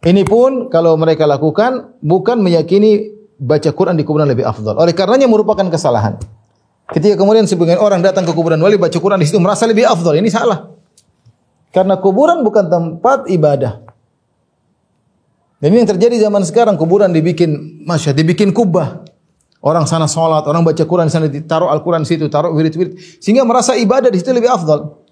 [0.03, 5.31] ini pun kalau mereka lakukan bukan meyakini baca Quran di kuburan lebih afdal oleh karenanya
[5.31, 6.19] merupakan kesalahan
[6.91, 10.19] Ketika kemudian sebagian orang datang ke kuburan wali baca Quran di situ merasa lebih afdal.
[10.19, 10.69] Ini salah.
[11.73, 13.81] Karena kuburan bukan tempat ibadah.
[15.57, 19.01] Dan ini yang terjadi zaman sekarang, kuburan dibikin masya, dibikin kubah.
[19.63, 24.11] Orang sana sholat, orang baca Quran sana ditaruh Al-Quran situ, taruh wirid-wirid sehingga merasa ibadah
[24.11, 25.02] di situ lebih afdal.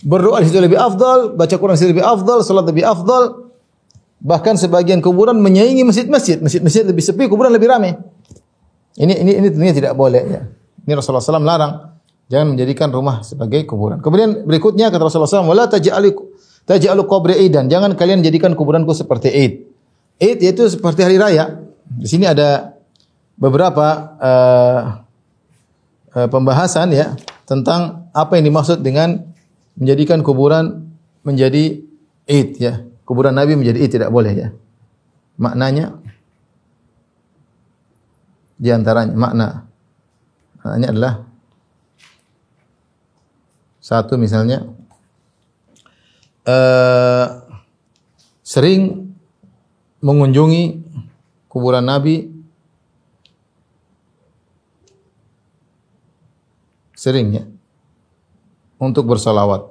[0.00, 3.52] Berdoa di situ lebih afdal, baca Quran di situ lebih afdal, salat lebih afdal.
[4.20, 6.40] Bahkan sebagian kuburan menyaingi masjid-masjid.
[6.40, 7.96] Masjid-masjid lebih sepi, kuburan lebih ramai.
[8.96, 10.40] Ini ini ini tentunya tidak boleh ya.
[10.84, 11.72] Ini Rasulullah SAW larang.
[12.30, 13.98] Jangan menjadikan rumah sebagai kuburan.
[14.00, 16.10] Kemudian berikutnya kata Rasulullah SAW, "Wala taj'alu
[16.68, 19.52] taj'alu qabri aidan." Jangan kalian jadikan kuburanku seperti Eid.
[20.20, 21.64] Eid yaitu seperti hari raya.
[21.90, 22.76] Di sini ada
[23.40, 24.80] beberapa uh,
[26.14, 27.16] uh, pembahasan ya
[27.48, 29.26] tentang apa yang dimaksud dengan
[29.80, 30.92] menjadikan kuburan
[31.24, 31.80] menjadi
[32.28, 32.84] Eid ya.
[33.08, 34.48] Kuburan Nabi menjadi Eid tidak boleh ya.
[35.40, 35.96] Maknanya
[38.60, 39.64] di antaranya makna
[40.60, 41.14] maknanya adalah
[43.80, 44.68] satu misalnya
[46.44, 47.40] uh,
[48.44, 49.16] sering
[50.04, 50.84] mengunjungi
[51.48, 52.28] kuburan Nabi
[56.92, 57.44] sering ya
[58.80, 59.68] untuk bersalawat.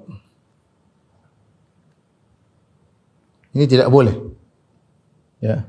[3.57, 4.13] Ini tidak boleh.
[5.41, 5.65] Ya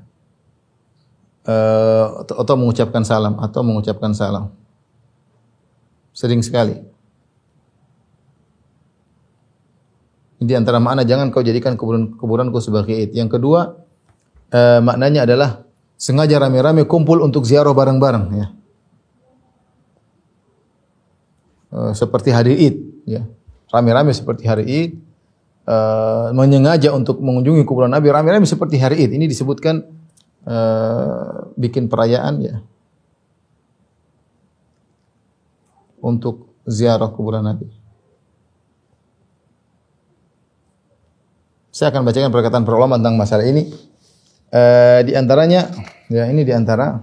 [1.47, 4.53] uh, atau mengucapkan salam atau mengucapkan salam.
[6.11, 6.77] Sering sekali.
[10.41, 13.13] Di antara makna jangan kau jadikan kuburan kuburanku sebagai id.
[13.13, 13.77] Yang kedua
[14.53, 15.69] uh, maknanya adalah
[16.01, 18.49] sengaja rame-rame kumpul untuk ziarah bareng-bareng ya.
[21.71, 22.77] Uh, seperti hari Id
[23.07, 23.25] ya.
[23.71, 24.91] Rame-rame seperti hari Id
[25.71, 29.15] uh, menyengaja untuk mengunjungi kuburan Nabi rame-rame seperti hari Id.
[29.15, 29.87] Ini disebutkan
[30.45, 32.57] uh, bikin perayaan ya
[36.03, 37.69] untuk ziarah kuburan Nabi.
[41.71, 43.71] Saya akan bacakan perkataan para ulama tentang masalah ini.
[44.51, 45.71] Uh, di antaranya,
[46.11, 46.99] ya ini di antara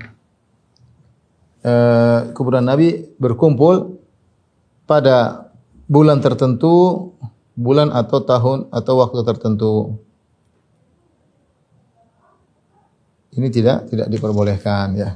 [1.64, 3.96] uh, kuburan Nabi berkumpul
[4.84, 5.47] pada
[5.88, 7.10] bulan tertentu,
[7.56, 9.73] bulan atau tahun atau waktu tertentu.
[13.34, 15.10] Ini tidak tidak diperbolehkan ya.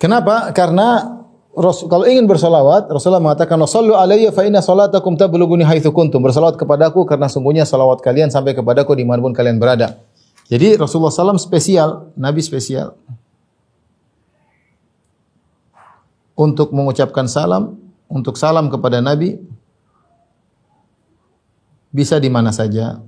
[0.00, 0.52] Kenapa?
[0.52, 1.16] Karena
[1.54, 6.58] Rasul, kalau ingin bersalawat, Rasulullah mengatakan, "Sallu alayya fa inna salatakum tablughuni haitsu kuntum." Bersalawat
[6.58, 10.02] kepadaku karena sungguhnya salawat kalian sampai kepadaku di mana pun kalian berada.
[10.50, 12.98] Jadi Rasulullah SAW spesial, Nabi spesial.
[16.34, 17.78] Untuk mengucapkan salam,
[18.10, 19.38] untuk salam kepada Nabi,
[21.94, 22.98] bisa di mana saja.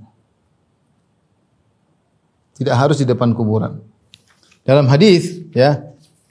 [2.55, 3.83] Tidak harus di depan kuburan.
[4.63, 5.83] Dalam hadis ya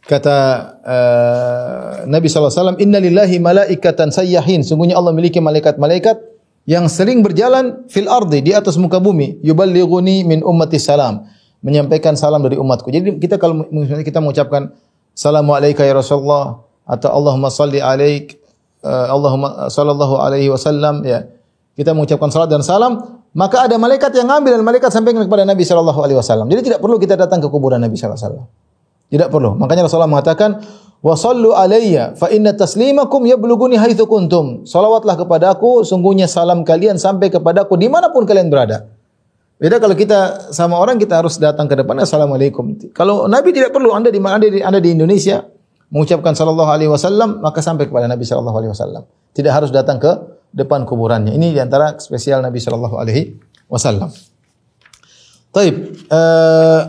[0.09, 0.37] kata
[0.83, 4.65] uh, Nabi SAW, Inna lillahi malaikatan sayyahin.
[4.65, 6.17] Sungguhnya Allah memiliki malaikat-malaikat
[6.67, 9.39] yang sering berjalan fil ardi di atas muka bumi.
[9.45, 11.29] Yuballighuni min ummati salam.
[11.61, 12.89] Menyampaikan salam dari umatku.
[12.89, 13.69] Jadi kita kalau
[14.03, 14.73] kita mengucapkan
[15.17, 18.39] Salamu alaika ya Rasulullah atau Allahumma salli alaik
[18.87, 21.27] uh, Allahumma sallallahu alaihi wasallam ya
[21.77, 25.61] kita mengucapkan salat dan salam, maka ada malaikat yang ngambil dan malaikat sampaikan kepada Nabi
[25.61, 26.49] sallallahu alaihi wasallam.
[26.49, 29.13] Jadi tidak perlu kita datang ke kuburan Nabi sallallahu alaihi wasallam.
[29.13, 29.51] Tidak perlu.
[29.61, 30.65] Makanya Rasulullah mengatakan,
[31.05, 36.97] "Wa sallu alayya fa inna taslimakum yablughuni haitsu kuntum." Salawatlah kepada aku, sungguhnya salam kalian
[36.97, 38.89] sampai kepadaku di mana pun kalian berada.
[39.61, 42.73] Beda kalau kita sama orang kita harus datang ke depan assalamualaikum.
[42.97, 45.45] Kalau Nabi tidak perlu Anda di di, anda di Indonesia
[45.91, 49.03] mengucapkan sallallahu alaihi wasallam maka sampai kepada Nabi sallallahu alaihi wasallam.
[49.37, 50.11] Tidak harus datang ke
[50.51, 51.37] depan kuburannya.
[51.37, 53.37] Ini di antara spesial Nabi sallallahu alaihi
[53.69, 54.09] wasallam.
[55.53, 55.75] Taib.
[56.09, 56.81] Uh,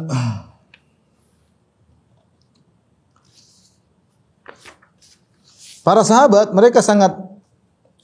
[5.84, 7.16] para sahabat mereka sangat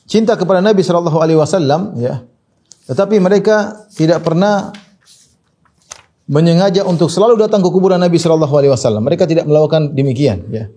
[0.08, 2.24] cinta kepada Nabi sallallahu alaihi wasallam ya.
[2.84, 4.76] Tetapi mereka tidak pernah
[6.28, 9.04] menyengaja untuk selalu datang ke kuburan Nabi sallallahu alaihi wasallam.
[9.08, 10.68] Mereka tidak melakukan demikian ya.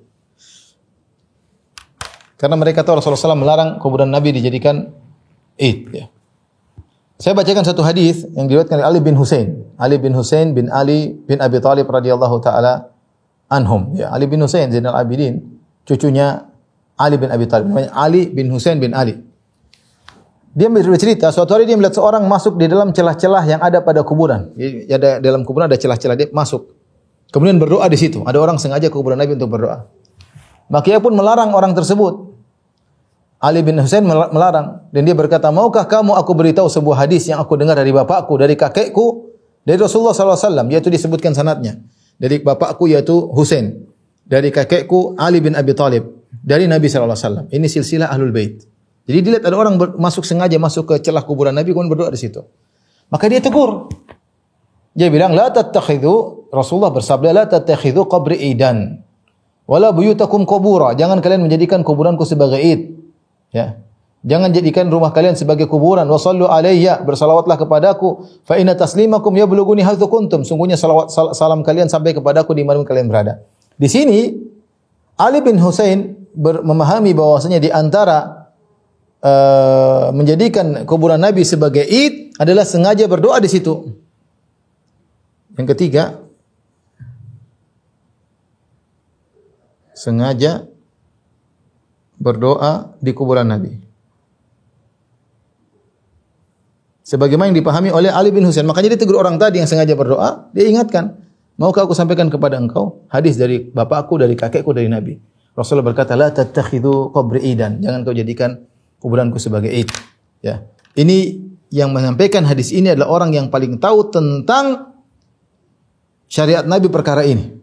[2.37, 4.93] Karena mereka tahu Rasulullah SAW melarang kuburan Nabi dijadikan
[5.57, 6.07] id ya.
[7.17, 9.65] Saya bacakan satu hadis yang diriwayatkan oleh Ali bin Hussein.
[9.81, 12.93] Ali bin Hussein bin Ali bin Abi Thalib radhiyallahu taala
[13.49, 13.97] anhum.
[13.97, 15.41] Ya, Ali bin Hussein Zainal Abidin,
[15.89, 16.45] cucunya
[17.01, 17.73] Ali bin Abi Thalib.
[17.73, 19.17] Namanya Ali bin Hussein bin Ali.
[20.57, 24.53] Dia bercerita, suatu hari dia melihat seorang masuk di dalam celah-celah yang ada pada kuburan.
[24.57, 26.73] Jadi ada dalam kuburan ada celah-celah dia masuk.
[27.33, 28.25] Kemudian berdoa di situ.
[28.25, 29.89] Ada orang sengaja ke kuburan Nabi untuk berdoa.
[30.67, 32.27] Maka ia pun melarang orang tersebut.
[33.37, 37.55] Ali bin Husain melarang dan dia berkata, "Maukah kamu aku beritahu sebuah hadis yang aku
[37.55, 39.31] dengar dari bapakku, dari kakekku,
[39.63, 41.79] dari Rasulullah wasallam?" Yaitu disebutkan sanatnya.
[42.17, 43.87] Dari bapakku yaitu Husain,
[44.25, 47.47] dari kakekku Ali bin Abi Thalib, dari Nabi wasallam.
[47.53, 48.65] Ini silsilah Ahlul Bait.
[49.07, 52.43] Jadi dilihat ada orang masuk sengaja masuk ke celah kuburan Nabi kemudian berdoa di situ.
[53.07, 53.87] Maka dia tegur.
[54.97, 59.06] Dia bilang, "La tattakhidhu" Rasulullah bersabda, "La tattakhidhu qabri idan."
[59.67, 60.95] Wala buyutakum kubura.
[60.95, 62.81] Jangan kalian menjadikan kuburanku sebagai id.
[63.51, 63.83] Ya.
[64.27, 66.07] Jangan jadikan rumah kalian sebagai kuburan.
[66.07, 68.27] Wa sallu alayya, bersalawatlah kepadaku.
[68.47, 70.43] Fa inna taslimakum yablughuni haitsu kuntum.
[70.47, 73.43] Sungguhnya salawat sal salam kalian sampai kepadaku di mana kalian berada.
[73.75, 74.35] Di sini
[75.19, 78.51] Ali bin Husain memahami bahwasanya di antara
[79.23, 83.95] uh, menjadikan kuburan Nabi sebagai id adalah sengaja berdoa di situ.
[85.57, 86.26] Yang ketiga,
[89.97, 90.69] sengaja
[92.21, 93.81] berdoa di kuburan Nabi.
[97.07, 98.67] Sebagaimana yang dipahami oleh Ali bin Husain.
[98.67, 101.17] Makanya dia tegur orang tadi yang sengaja berdoa, dia ingatkan,
[101.57, 105.17] maukah aku sampaikan kepada engkau hadis dari bapakku, dari kakekku, dari Nabi.
[105.57, 107.81] Rasulullah berkata, la tattakhidhu qabri idan.
[107.81, 108.61] Jangan kau jadikan
[109.01, 109.89] kuburanku sebagai id.
[110.45, 110.67] Ya.
[110.99, 111.41] Ini
[111.73, 114.99] yang menyampaikan hadis ini adalah orang yang paling tahu tentang
[116.29, 117.56] syariat Nabi perkara ini.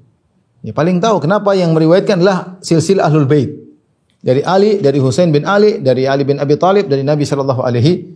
[0.63, 3.51] Ya, paling tahu kenapa yang meriwayatkan adalah silsilah ahlul bait
[4.23, 8.15] dari Ali, dari Husain bin Ali, dari Ali bin Abi Thalib, dari Nabi sallallahu alaihi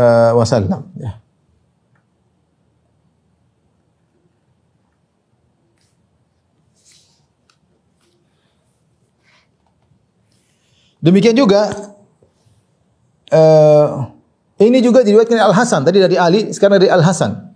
[0.00, 0.88] uh, wasallam.
[0.96, 1.20] Ya.
[11.02, 11.92] Demikian juga
[13.34, 14.08] uh,
[14.62, 17.52] ini juga diriwayatkan Al Hasan tadi dari Ali, sekarang dari Al Hasan.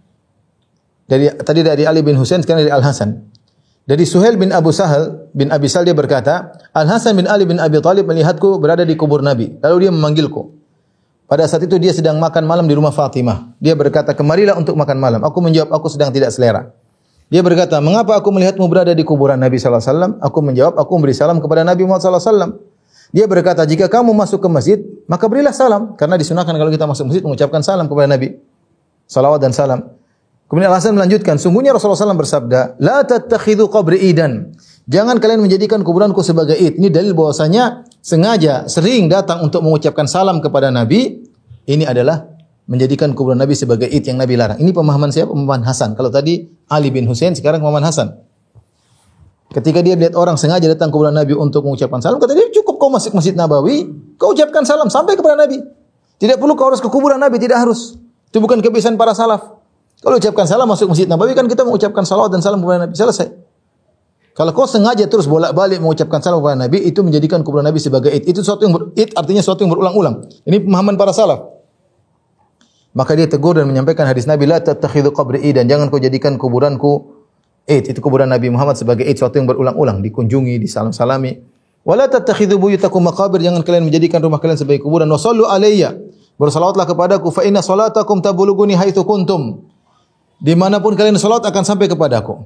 [1.07, 3.36] Dari tadi dari Ali bin Husain, sekarang dari Al Hasan.
[3.87, 7.62] Dari Suhail bin Abu Sahal bin Abi Sal dia berkata, Al Hasan bin Ali bin
[7.62, 9.62] Abi Thalib melihatku berada di kubur Nabi.
[9.62, 10.59] Lalu dia memanggilku.
[11.30, 13.55] Pada saat itu dia sedang makan malam di rumah Fatimah.
[13.62, 16.70] Dia berkata, "Kemarilah untuk makan malam." Aku menjawab, "Aku sedang tidak selera."
[17.30, 21.39] Dia berkata, "Mengapa aku melihatmu berada di kuburan Nabi wasallam?" Aku menjawab, "Aku memberi salam
[21.43, 22.51] kepada Nabi Muhammad sallallahu alaihi wasallam."
[23.11, 24.78] Dia berkata, "Jika kamu masuk ke masjid,
[25.11, 28.39] maka berilah salam karena disunahkan kalau kita masuk masjid mengucapkan salam kepada Nabi."
[29.07, 29.95] Salawat dan salam.
[30.47, 34.55] Kemudian Al Hasan melanjutkan, sungguhnya Rasulullah SAW bersabda, la tattakhidhu qabri idan.
[34.86, 36.78] Jangan kalian menjadikan kuburanku sebagai id.
[36.78, 41.26] Ini dalil bahwasanya sengaja sering datang untuk mengucapkan salam kepada Nabi.
[41.66, 42.22] Ini adalah
[42.70, 44.62] menjadikan kuburan Nabi sebagai id yang Nabi larang.
[44.62, 45.34] Ini pemahaman siapa?
[45.34, 45.99] Pemahaman Hasan.
[45.99, 48.14] Kalau tadi Ali bin Husain, sekarang pemahaman Hasan.
[49.51, 52.86] Ketika dia lihat orang sengaja datang kuburan Nabi untuk mengucapkan salam, kata dia cukup kau
[52.86, 55.59] masuk masjid Nabawi, kau ucapkan salam sampai kepada Nabi.
[56.22, 57.99] Tidak perlu kau harus ke kuburan Nabi, tidak harus.
[58.30, 59.55] Itu bukan kebiasaan para salaf.
[60.05, 62.92] Kalau ucapkan salam masuk masjid Nabawi kan kita mengucapkan salawat dan salam kepada Nabi.
[62.92, 63.28] Selesai.
[64.36, 68.28] Kalau kau sengaja terus bolak-balik mengucapkan salam kepada Nabi, itu menjadikan kuburan Nabi sebagai id.
[68.28, 70.28] Itu sesuatu yang ber, id artinya sesuatu yang berulang-ulang.
[70.44, 71.40] Ini pemahaman para salaf.
[72.92, 77.16] Maka dia tegur dan menyampaikan hadis Nabi, La tattakhidhu qabri dan jangan kau jadikan kuburanku
[77.64, 77.97] id.
[77.97, 80.05] Itu kuburan Nabi Muhammad sebagai id, sesuatu yang berulang-ulang.
[80.05, 81.40] Dikunjungi, disalam-salami.
[81.88, 83.40] Wala tattakhidhu buyutakum maqabir.
[83.40, 85.09] Jangan kalian menjadikan rumah kalian sebagai kuburan.
[85.09, 85.97] Wa sallu alayya.
[86.36, 87.32] Bersalawatlah kepadaku.
[87.32, 89.64] Fa inna salatakum tabuluguni haitsu kuntum.
[90.37, 92.45] Di mana pun kalian salat akan sampai kepadaku.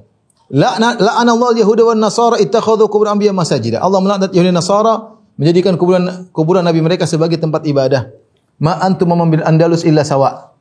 [0.51, 3.79] La'ana Allah Yahuda wan Nasara ittakhadhu kubur anbiya masajida.
[3.79, 8.11] Allah melaknat Yahudi Nasara menjadikan kuburan kuburan nabi mereka sebagai tempat ibadah.
[8.59, 10.51] Ma antum bil Andalus illa sawa.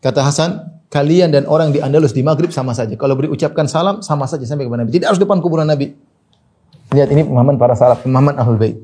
[0.00, 0.50] Kata Hasan,
[0.88, 2.94] kalian dan orang di Andalus di Maghrib sama saja.
[2.94, 4.92] Kalau beri ucapkan salam sama saja sampai kepada Nabi.
[4.94, 5.92] Tidak harus depan kuburan Nabi.
[6.94, 8.76] Lihat ini pemahaman para salaf, pemahaman Ahlul Bait.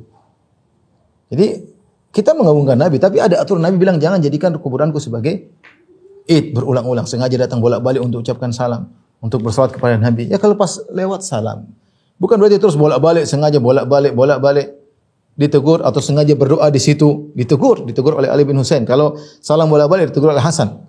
[1.30, 1.46] Jadi
[2.10, 5.46] kita mengagungkan Nabi, tapi ada aturan Nabi bilang jangan jadikan kuburanku sebagai
[6.30, 8.86] id berulang-ulang sengaja datang bolak-balik untuk ucapkan salam,
[9.18, 10.30] untuk bersolat kepada Nabi.
[10.30, 11.66] Ya kalau pas lewat salam.
[12.22, 14.78] Bukan berarti terus bolak-balik sengaja bolak-balik bolak-balik
[15.34, 18.86] ditegur atau sengaja berdoa di situ, ditegur, ditegur oleh Ali bin Husain.
[18.86, 20.86] Kalau salam bolak-balik ditegur oleh Hasan.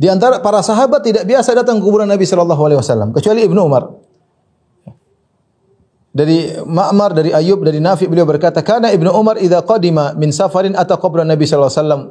[0.00, 3.60] Di antara para sahabat tidak biasa datang ke kuburan Nabi sallallahu alaihi wasallam kecuali Ibnu
[3.60, 3.84] Umar.
[6.10, 10.74] Dari Ma'mar, dari Ayub, dari Nafi beliau berkata, "Kana Ibnu Umar idza qadima min safarin
[10.74, 12.02] ata qabran Nabi sallallahu alaihi wasallam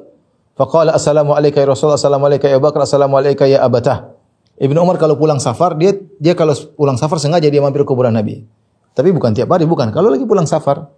[0.56, 4.16] faqala assalamu alayka ya Rasulullah, assalamu alayka ya Bakar, assalamu alayka ya Abatah."
[4.56, 8.48] Ibnu Umar kalau pulang safar, dia dia kalau pulang safar sengaja dia mampir kuburan Nabi.
[8.96, 9.92] Tapi bukan tiap hari, bukan.
[9.92, 10.92] Kalau lagi pulang safar,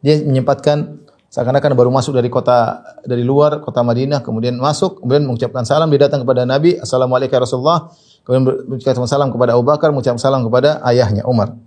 [0.00, 5.66] dia menyempatkan seakan-akan baru masuk dari kota dari luar kota Madinah kemudian masuk kemudian mengucapkan
[5.66, 7.78] salam dia datang kepada Nabi assalamualaikum ya Rasulullah
[8.22, 11.58] kemudian mengucapkan salam kepada Abu Bakar mengucapkan salam kepada ayahnya Umar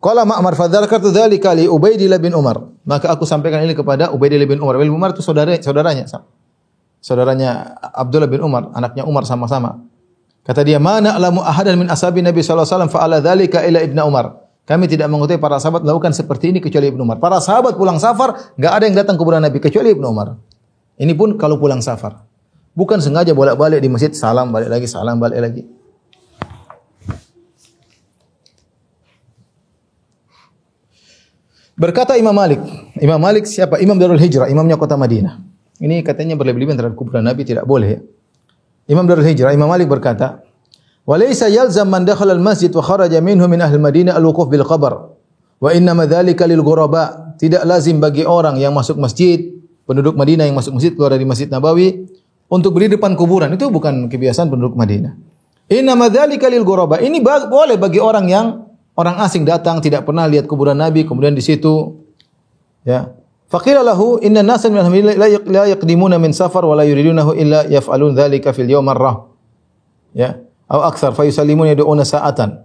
[0.00, 4.58] Qala Ma'mar fadzarkartu dzalika li Ubaidillah bin Umar maka aku sampaikan ini kepada Ubaidillah bin
[4.64, 6.08] Umar Ubaidillah bin Umar itu saudara saudaranya
[7.04, 9.84] saudaranya Abdullah bin Umar anaknya Umar sama-sama
[10.40, 14.00] kata dia mana alamu ahadan min ashabi Nabi sallallahu alaihi wasallam fa'ala dzalika ila ibnu
[14.00, 14.40] Umar
[14.70, 17.18] kami tidak mengetahui para sahabat melakukan seperti ini kecuali Ibnu Umar.
[17.18, 20.38] Para sahabat pulang safar, enggak ada yang datang ke kuburan Nabi kecuali Ibnu Umar.
[20.94, 22.22] Ini pun kalau pulang safar.
[22.78, 25.66] Bukan sengaja bolak-balik di masjid, salam balik lagi, salam balik lagi.
[31.80, 32.60] Berkata Imam Malik,
[33.00, 33.80] Imam Malik siapa?
[33.80, 35.40] Imam Darul Hijrah, imamnya kota Madinah.
[35.80, 38.04] Ini katanya berlebihan terhadap kuburan Nabi tidak boleh.
[38.84, 40.44] Imam Darul Hijrah, Imam Malik berkata,
[41.08, 45.16] "Walaysa yalzam man dakhala al-masjid wa kharaja minhu min ahli Madinah al-wuquf bil qabr.
[45.56, 49.40] Wa inna dzalika lil ghuraba." Tidak lazim bagi orang yang masuk masjid,
[49.88, 52.04] penduduk Madinah yang masuk masjid keluar dari Masjid Nabawi
[52.52, 53.56] untuk berdiri depan kuburan.
[53.56, 55.16] Itu bukan kebiasaan penduduk Madinah.
[55.72, 57.00] Inna dzalika lil ghuraba.
[57.00, 58.69] Ini boleh bagi orang yang
[59.00, 62.04] orang asing datang tidak pernah lihat kuburan Nabi kemudian di situ
[62.84, 63.16] ya
[63.50, 65.02] Faqila lahu inna nasan min ahli
[65.50, 69.26] la yaqdimuna min safar wa la yuridunahu illa yaf'alun dzalika fil yawm marrah.
[70.14, 70.38] Ya,
[70.70, 72.62] atau aktsar fa yusallimun yad'una sa'atan.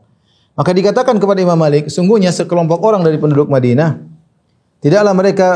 [0.53, 3.97] Maka dikatakan kepada Imam Malik, sungguhnya sekelompok orang dari penduduk Madinah
[4.77, 5.47] tidaklah mereka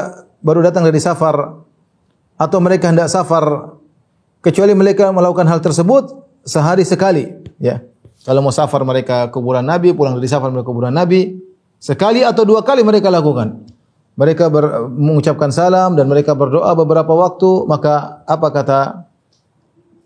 [0.42, 1.62] baru datang dari safar
[2.34, 3.78] atau mereka hendak safar
[4.42, 7.30] kecuali mereka melakukan hal tersebut sehari sekali,
[7.62, 7.86] ya.
[8.30, 11.34] Kalau mau safar mereka kuburan Nabi, pulang dari safar mereka kuburan Nabi,
[11.82, 13.66] sekali atau dua kali mereka lakukan.
[14.14, 18.80] Mereka ber, mengucapkan salam dan mereka berdoa beberapa waktu, maka apa kata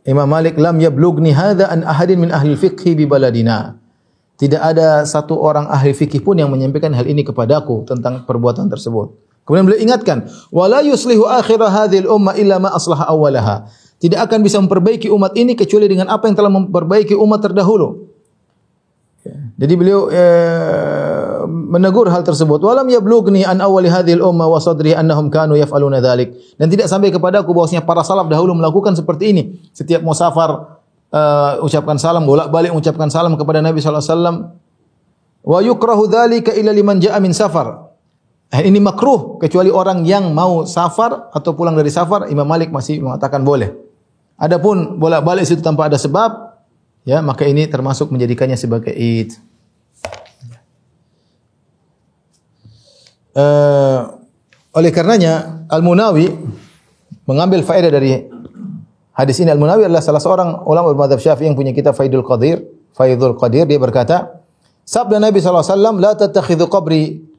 [0.08, 3.76] Imam Malik lam yablugni hadza an ahadin min ahli fiqhi bi baladina.
[4.40, 9.20] Tidak ada satu orang ahli fikih pun yang menyampaikan hal ini kepadaku tentang perbuatan tersebut.
[9.44, 13.68] Kemudian beliau ingatkan, wala yuslihu akhir hadhil umma illa ma aslaha awalaha.
[14.00, 18.13] Tidak akan bisa memperbaiki umat ini kecuali dengan apa yang telah memperbaiki umat terdahulu.
[19.24, 19.40] Ya.
[19.56, 22.60] Jadi beliau eh, menegur hal tersebut.
[22.60, 26.36] Walam yablugni an awali hadhil umma wa sadri annahum kanu yaf'aluna dzalik.
[26.60, 29.44] Dan tidak sampai kepada aku bahwasanya para salaf dahulu melakukan seperti ini.
[29.72, 30.84] Setiap mau safar
[31.16, 34.38] uh, ucapkan salam, bolak-balik ucapkan salam kepada Nabi sallallahu alaihi wasallam.
[35.44, 37.96] Wa yukrahu dzalika illa liman ja'a min safar.
[38.54, 43.02] Eh, ini makruh kecuali orang yang mau safar atau pulang dari safar, Imam Malik masih
[43.02, 43.74] mengatakan boleh.
[44.38, 46.53] Adapun bolak-balik situ tanpa ada sebab,
[47.04, 49.36] ya maka ini termasuk menjadikannya sebagai id.
[53.34, 54.22] Uh,
[54.78, 56.30] oleh karenanya Al-Munawi
[57.26, 58.22] mengambil faedah dari
[59.16, 62.62] hadis ini Al-Munawi adalah salah seorang ulama bermadzhab Syafi'i yang punya kitab Faidul Qadir,
[62.94, 64.46] Faidul Qadir dia berkata,
[64.86, 67.34] sabda Nabi sallallahu alaihi wasallam, "La tattakhidhu qabri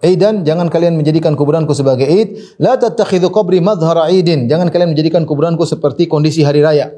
[0.00, 2.56] Aidan, jangan kalian menjadikan kuburanku sebagai id.
[2.56, 4.48] La tattakhidhu qabri madhhara idin.
[4.48, 6.88] Jangan kalian menjadikan kuburanku seperti kondisi hari raya.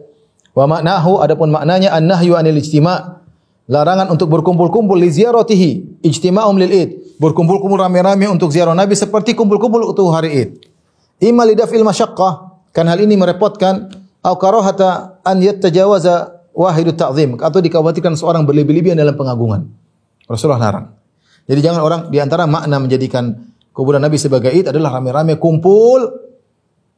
[0.52, 3.22] Wa maknahu adapun maknanya an-nahyu anil ijtima'
[3.72, 9.86] larangan untuk berkumpul-kumpul li ziyaratihi ijtima'um lil id berkumpul-kumpul rame-rame untuk ziarah Nabi seperti kumpul-kumpul
[9.86, 10.50] untuk hari id
[11.22, 13.88] imma lidaf'il masyaqqah kan hal ini merepotkan
[14.20, 19.66] au karahata an yattajawaza wahidut ta'zim atau dikhawatirkan seorang berlebih-lebihan dalam pengagungan.
[20.28, 20.86] Rasulullah larang.
[21.48, 23.34] Jadi jangan orang di antara makna menjadikan
[23.74, 26.06] kuburan Nabi sebagai id adalah rame-rame kumpul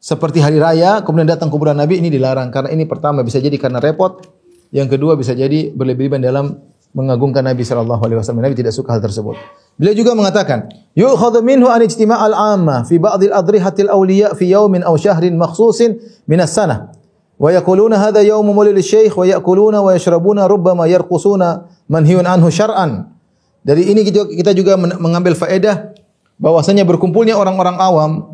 [0.05, 3.81] seperti hari raya kemudian datang kuburan Nabi ini dilarang karena ini pertama bisa jadi karena
[3.81, 4.21] repot
[4.69, 6.61] yang kedua bisa jadi berlebihan dalam
[6.95, 8.43] mengagungkan Nabi sallallahu alaihi wasallam.
[8.43, 9.35] Nabi tidak suka hal tersebut.
[9.75, 14.95] Beliau juga mengatakan, yu'khadhu minhu an ijtima' al-'amma fi ba'd al-adrihatil awliya fi yawmin aw
[14.95, 15.99] shahrin makhsusin
[16.31, 16.95] min as-sanah.
[17.35, 23.11] Wa yaquluna hadha yawmu maulid asy-syekh wa ya'kuluna wa yashrabuna rubbama yarqusuna manhiyun anhu syar'an.
[23.67, 25.99] Dari ini kita juga mengambil faedah
[26.39, 28.34] bahwasanya berkumpulnya orang-orang awam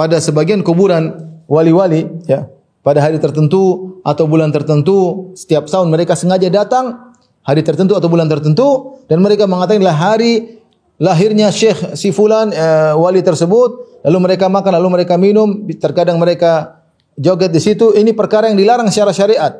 [0.00, 2.48] pada sebagian kuburan wali-wali ya
[2.80, 7.12] pada hari tertentu atau bulan tertentu setiap tahun mereka sengaja datang
[7.44, 10.56] hari tertentu atau bulan tertentu dan mereka mengatakan adalah hari
[10.96, 16.80] lahirnya Syekh si fulan eh, wali tersebut lalu mereka makan lalu mereka minum terkadang mereka
[17.20, 17.92] joget di situ.
[17.92, 19.52] Ini perkara yang dilarang secara syariat.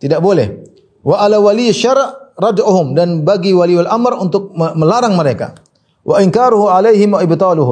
[0.00, 0.48] Tidak boleh.
[1.04, 5.52] Wa ala wali syara' rad'uhum dan bagi waliul amr untuk me- melarang mereka
[6.02, 7.22] wa inkaruhu alaihim wa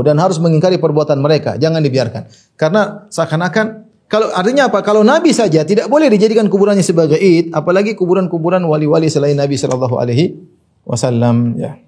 [0.06, 1.58] dan harus mengingkari perbuatan mereka.
[1.58, 2.30] Jangan dibiarkan.
[2.54, 4.82] Karena seakan-akan kalau artinya apa?
[4.82, 10.02] Kalau nabi saja tidak boleh dijadikan kuburannya sebagai id apalagi kuburan-kuburan wali-wali selain nabi sallallahu
[10.02, 10.34] alaihi
[10.82, 11.78] wasallam ya.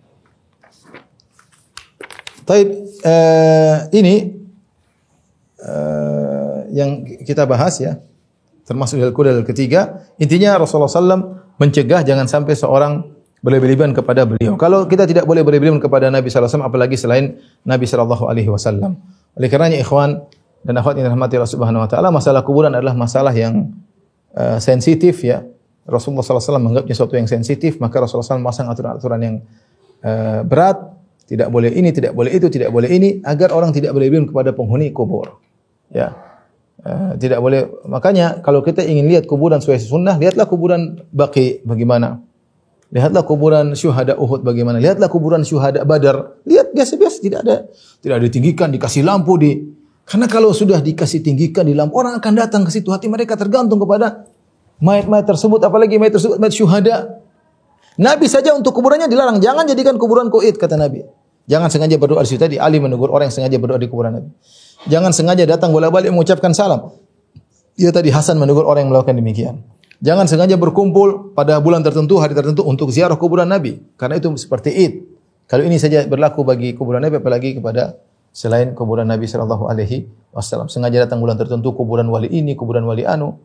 [2.47, 2.69] Taib
[3.03, 4.15] eh, ini
[5.63, 7.99] eh, yang kita bahas ya.
[8.63, 10.07] Termasuk dalil dalil ketiga.
[10.23, 13.03] Intinya Rasulullah SAW mencegah jangan sampai seorang
[13.43, 14.55] berlebihan kepada beliau.
[14.55, 18.95] Kalau kita tidak boleh berlebihan kepada Nabi SAW apalagi selain Nabi Shallallahu Alaihi Wasallam.
[19.35, 20.23] Oleh karenanya ikhwan
[20.63, 23.75] dan akhwat yang dirahmati Allah Subhanahu Wa Taala masalah kuburan adalah masalah yang
[24.39, 25.43] uh, sensitif ya.
[25.83, 29.37] Rasulullah SAW menganggapnya sesuatu yang sensitif maka Rasulullah SAW memasang aturan-aturan yang
[30.07, 30.79] uh, berat
[31.27, 34.95] tidak boleh ini, tidak boleh itu, tidak boleh ini agar orang tidak berlebihan kepada penghuni
[34.95, 35.43] kubur.
[35.91, 36.15] Ya.
[36.83, 42.23] Uh, tidak boleh makanya kalau kita ingin lihat kuburan sesuai sunnah lihatlah kuburan Baqi bagaimana
[42.93, 44.77] lihatlah kuburan syuhada Uhud bagaimana.
[44.79, 46.39] Lihatlah kuburan syuhada Badar.
[46.45, 47.57] Lihat biasa-biasa tidak ada
[48.05, 49.51] tidak ditinggikan dikasih lampu di
[50.05, 52.93] karena kalau sudah dikasih tinggikan di lampu orang akan datang ke situ.
[52.93, 54.29] Hati mereka tergantung kepada
[54.79, 56.97] mayat-mayat tersebut apalagi mayat tersebut mayat syuhada.
[57.97, 59.41] Nabi saja untuk kuburannya dilarang.
[59.41, 61.05] Jangan jadikan kuburan kuit kata Nabi.
[61.49, 62.41] Jangan sengaja berdoa di situ.
[62.41, 64.31] Tadi Ali menegur orang yang sengaja berdoa di kuburan Nabi.
[64.89, 66.93] Jangan sengaja datang bolak-balik mengucapkan salam.
[67.77, 69.55] Dia tadi Hasan menegur orang yang melakukan demikian.
[70.03, 73.79] Jangan sengaja berkumpul pada bulan tertentu, hari tertentu untuk ziarah kuburan Nabi.
[73.95, 74.93] Karena itu seperti Id.
[75.47, 78.03] Kalau ini saja berlaku bagi kuburan Nabi, apalagi kepada
[78.35, 80.67] selain kuburan Nabi Shallallahu Alaihi Wasallam.
[80.67, 83.39] Sengaja datang bulan tertentu, kuburan wali ini, kuburan wali anu.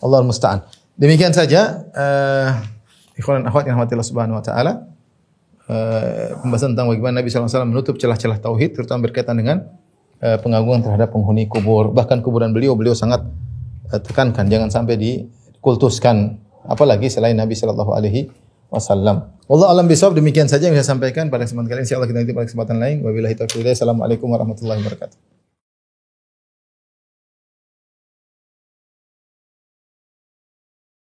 [0.00, 0.64] Allah musta'an.
[0.96, 1.84] Demikian saja.
[1.92, 2.56] Uh,
[3.20, 4.88] ikhwan akhwat yang rahmatillah subhanahu wa ta'ala.
[5.68, 9.68] Uh, pembahasan tentang bagaimana Nabi SAW menutup celah-celah tauhid, terutama berkaitan dengan
[10.24, 11.92] uh, pengagungan terhadap penghuni kubur.
[11.92, 13.28] Bahkan kuburan beliau, beliau sangat
[13.92, 14.48] tekankan.
[14.48, 14.96] Jangan sampai
[15.58, 16.38] dikultuskan.
[16.68, 18.30] Apalagi selain Nabi Shallallahu Alaihi
[18.68, 19.34] Wasallam.
[19.48, 21.84] Allah alam bisawab demikian saja yang saya sampaikan pada kesempatan kali ini.
[21.88, 22.96] Insyaallah kita nanti pada kesempatan lain.
[23.00, 23.64] Wabillahi taufiq.
[23.64, 25.37] Assalamualaikum warahmatullahi wabarakatuh.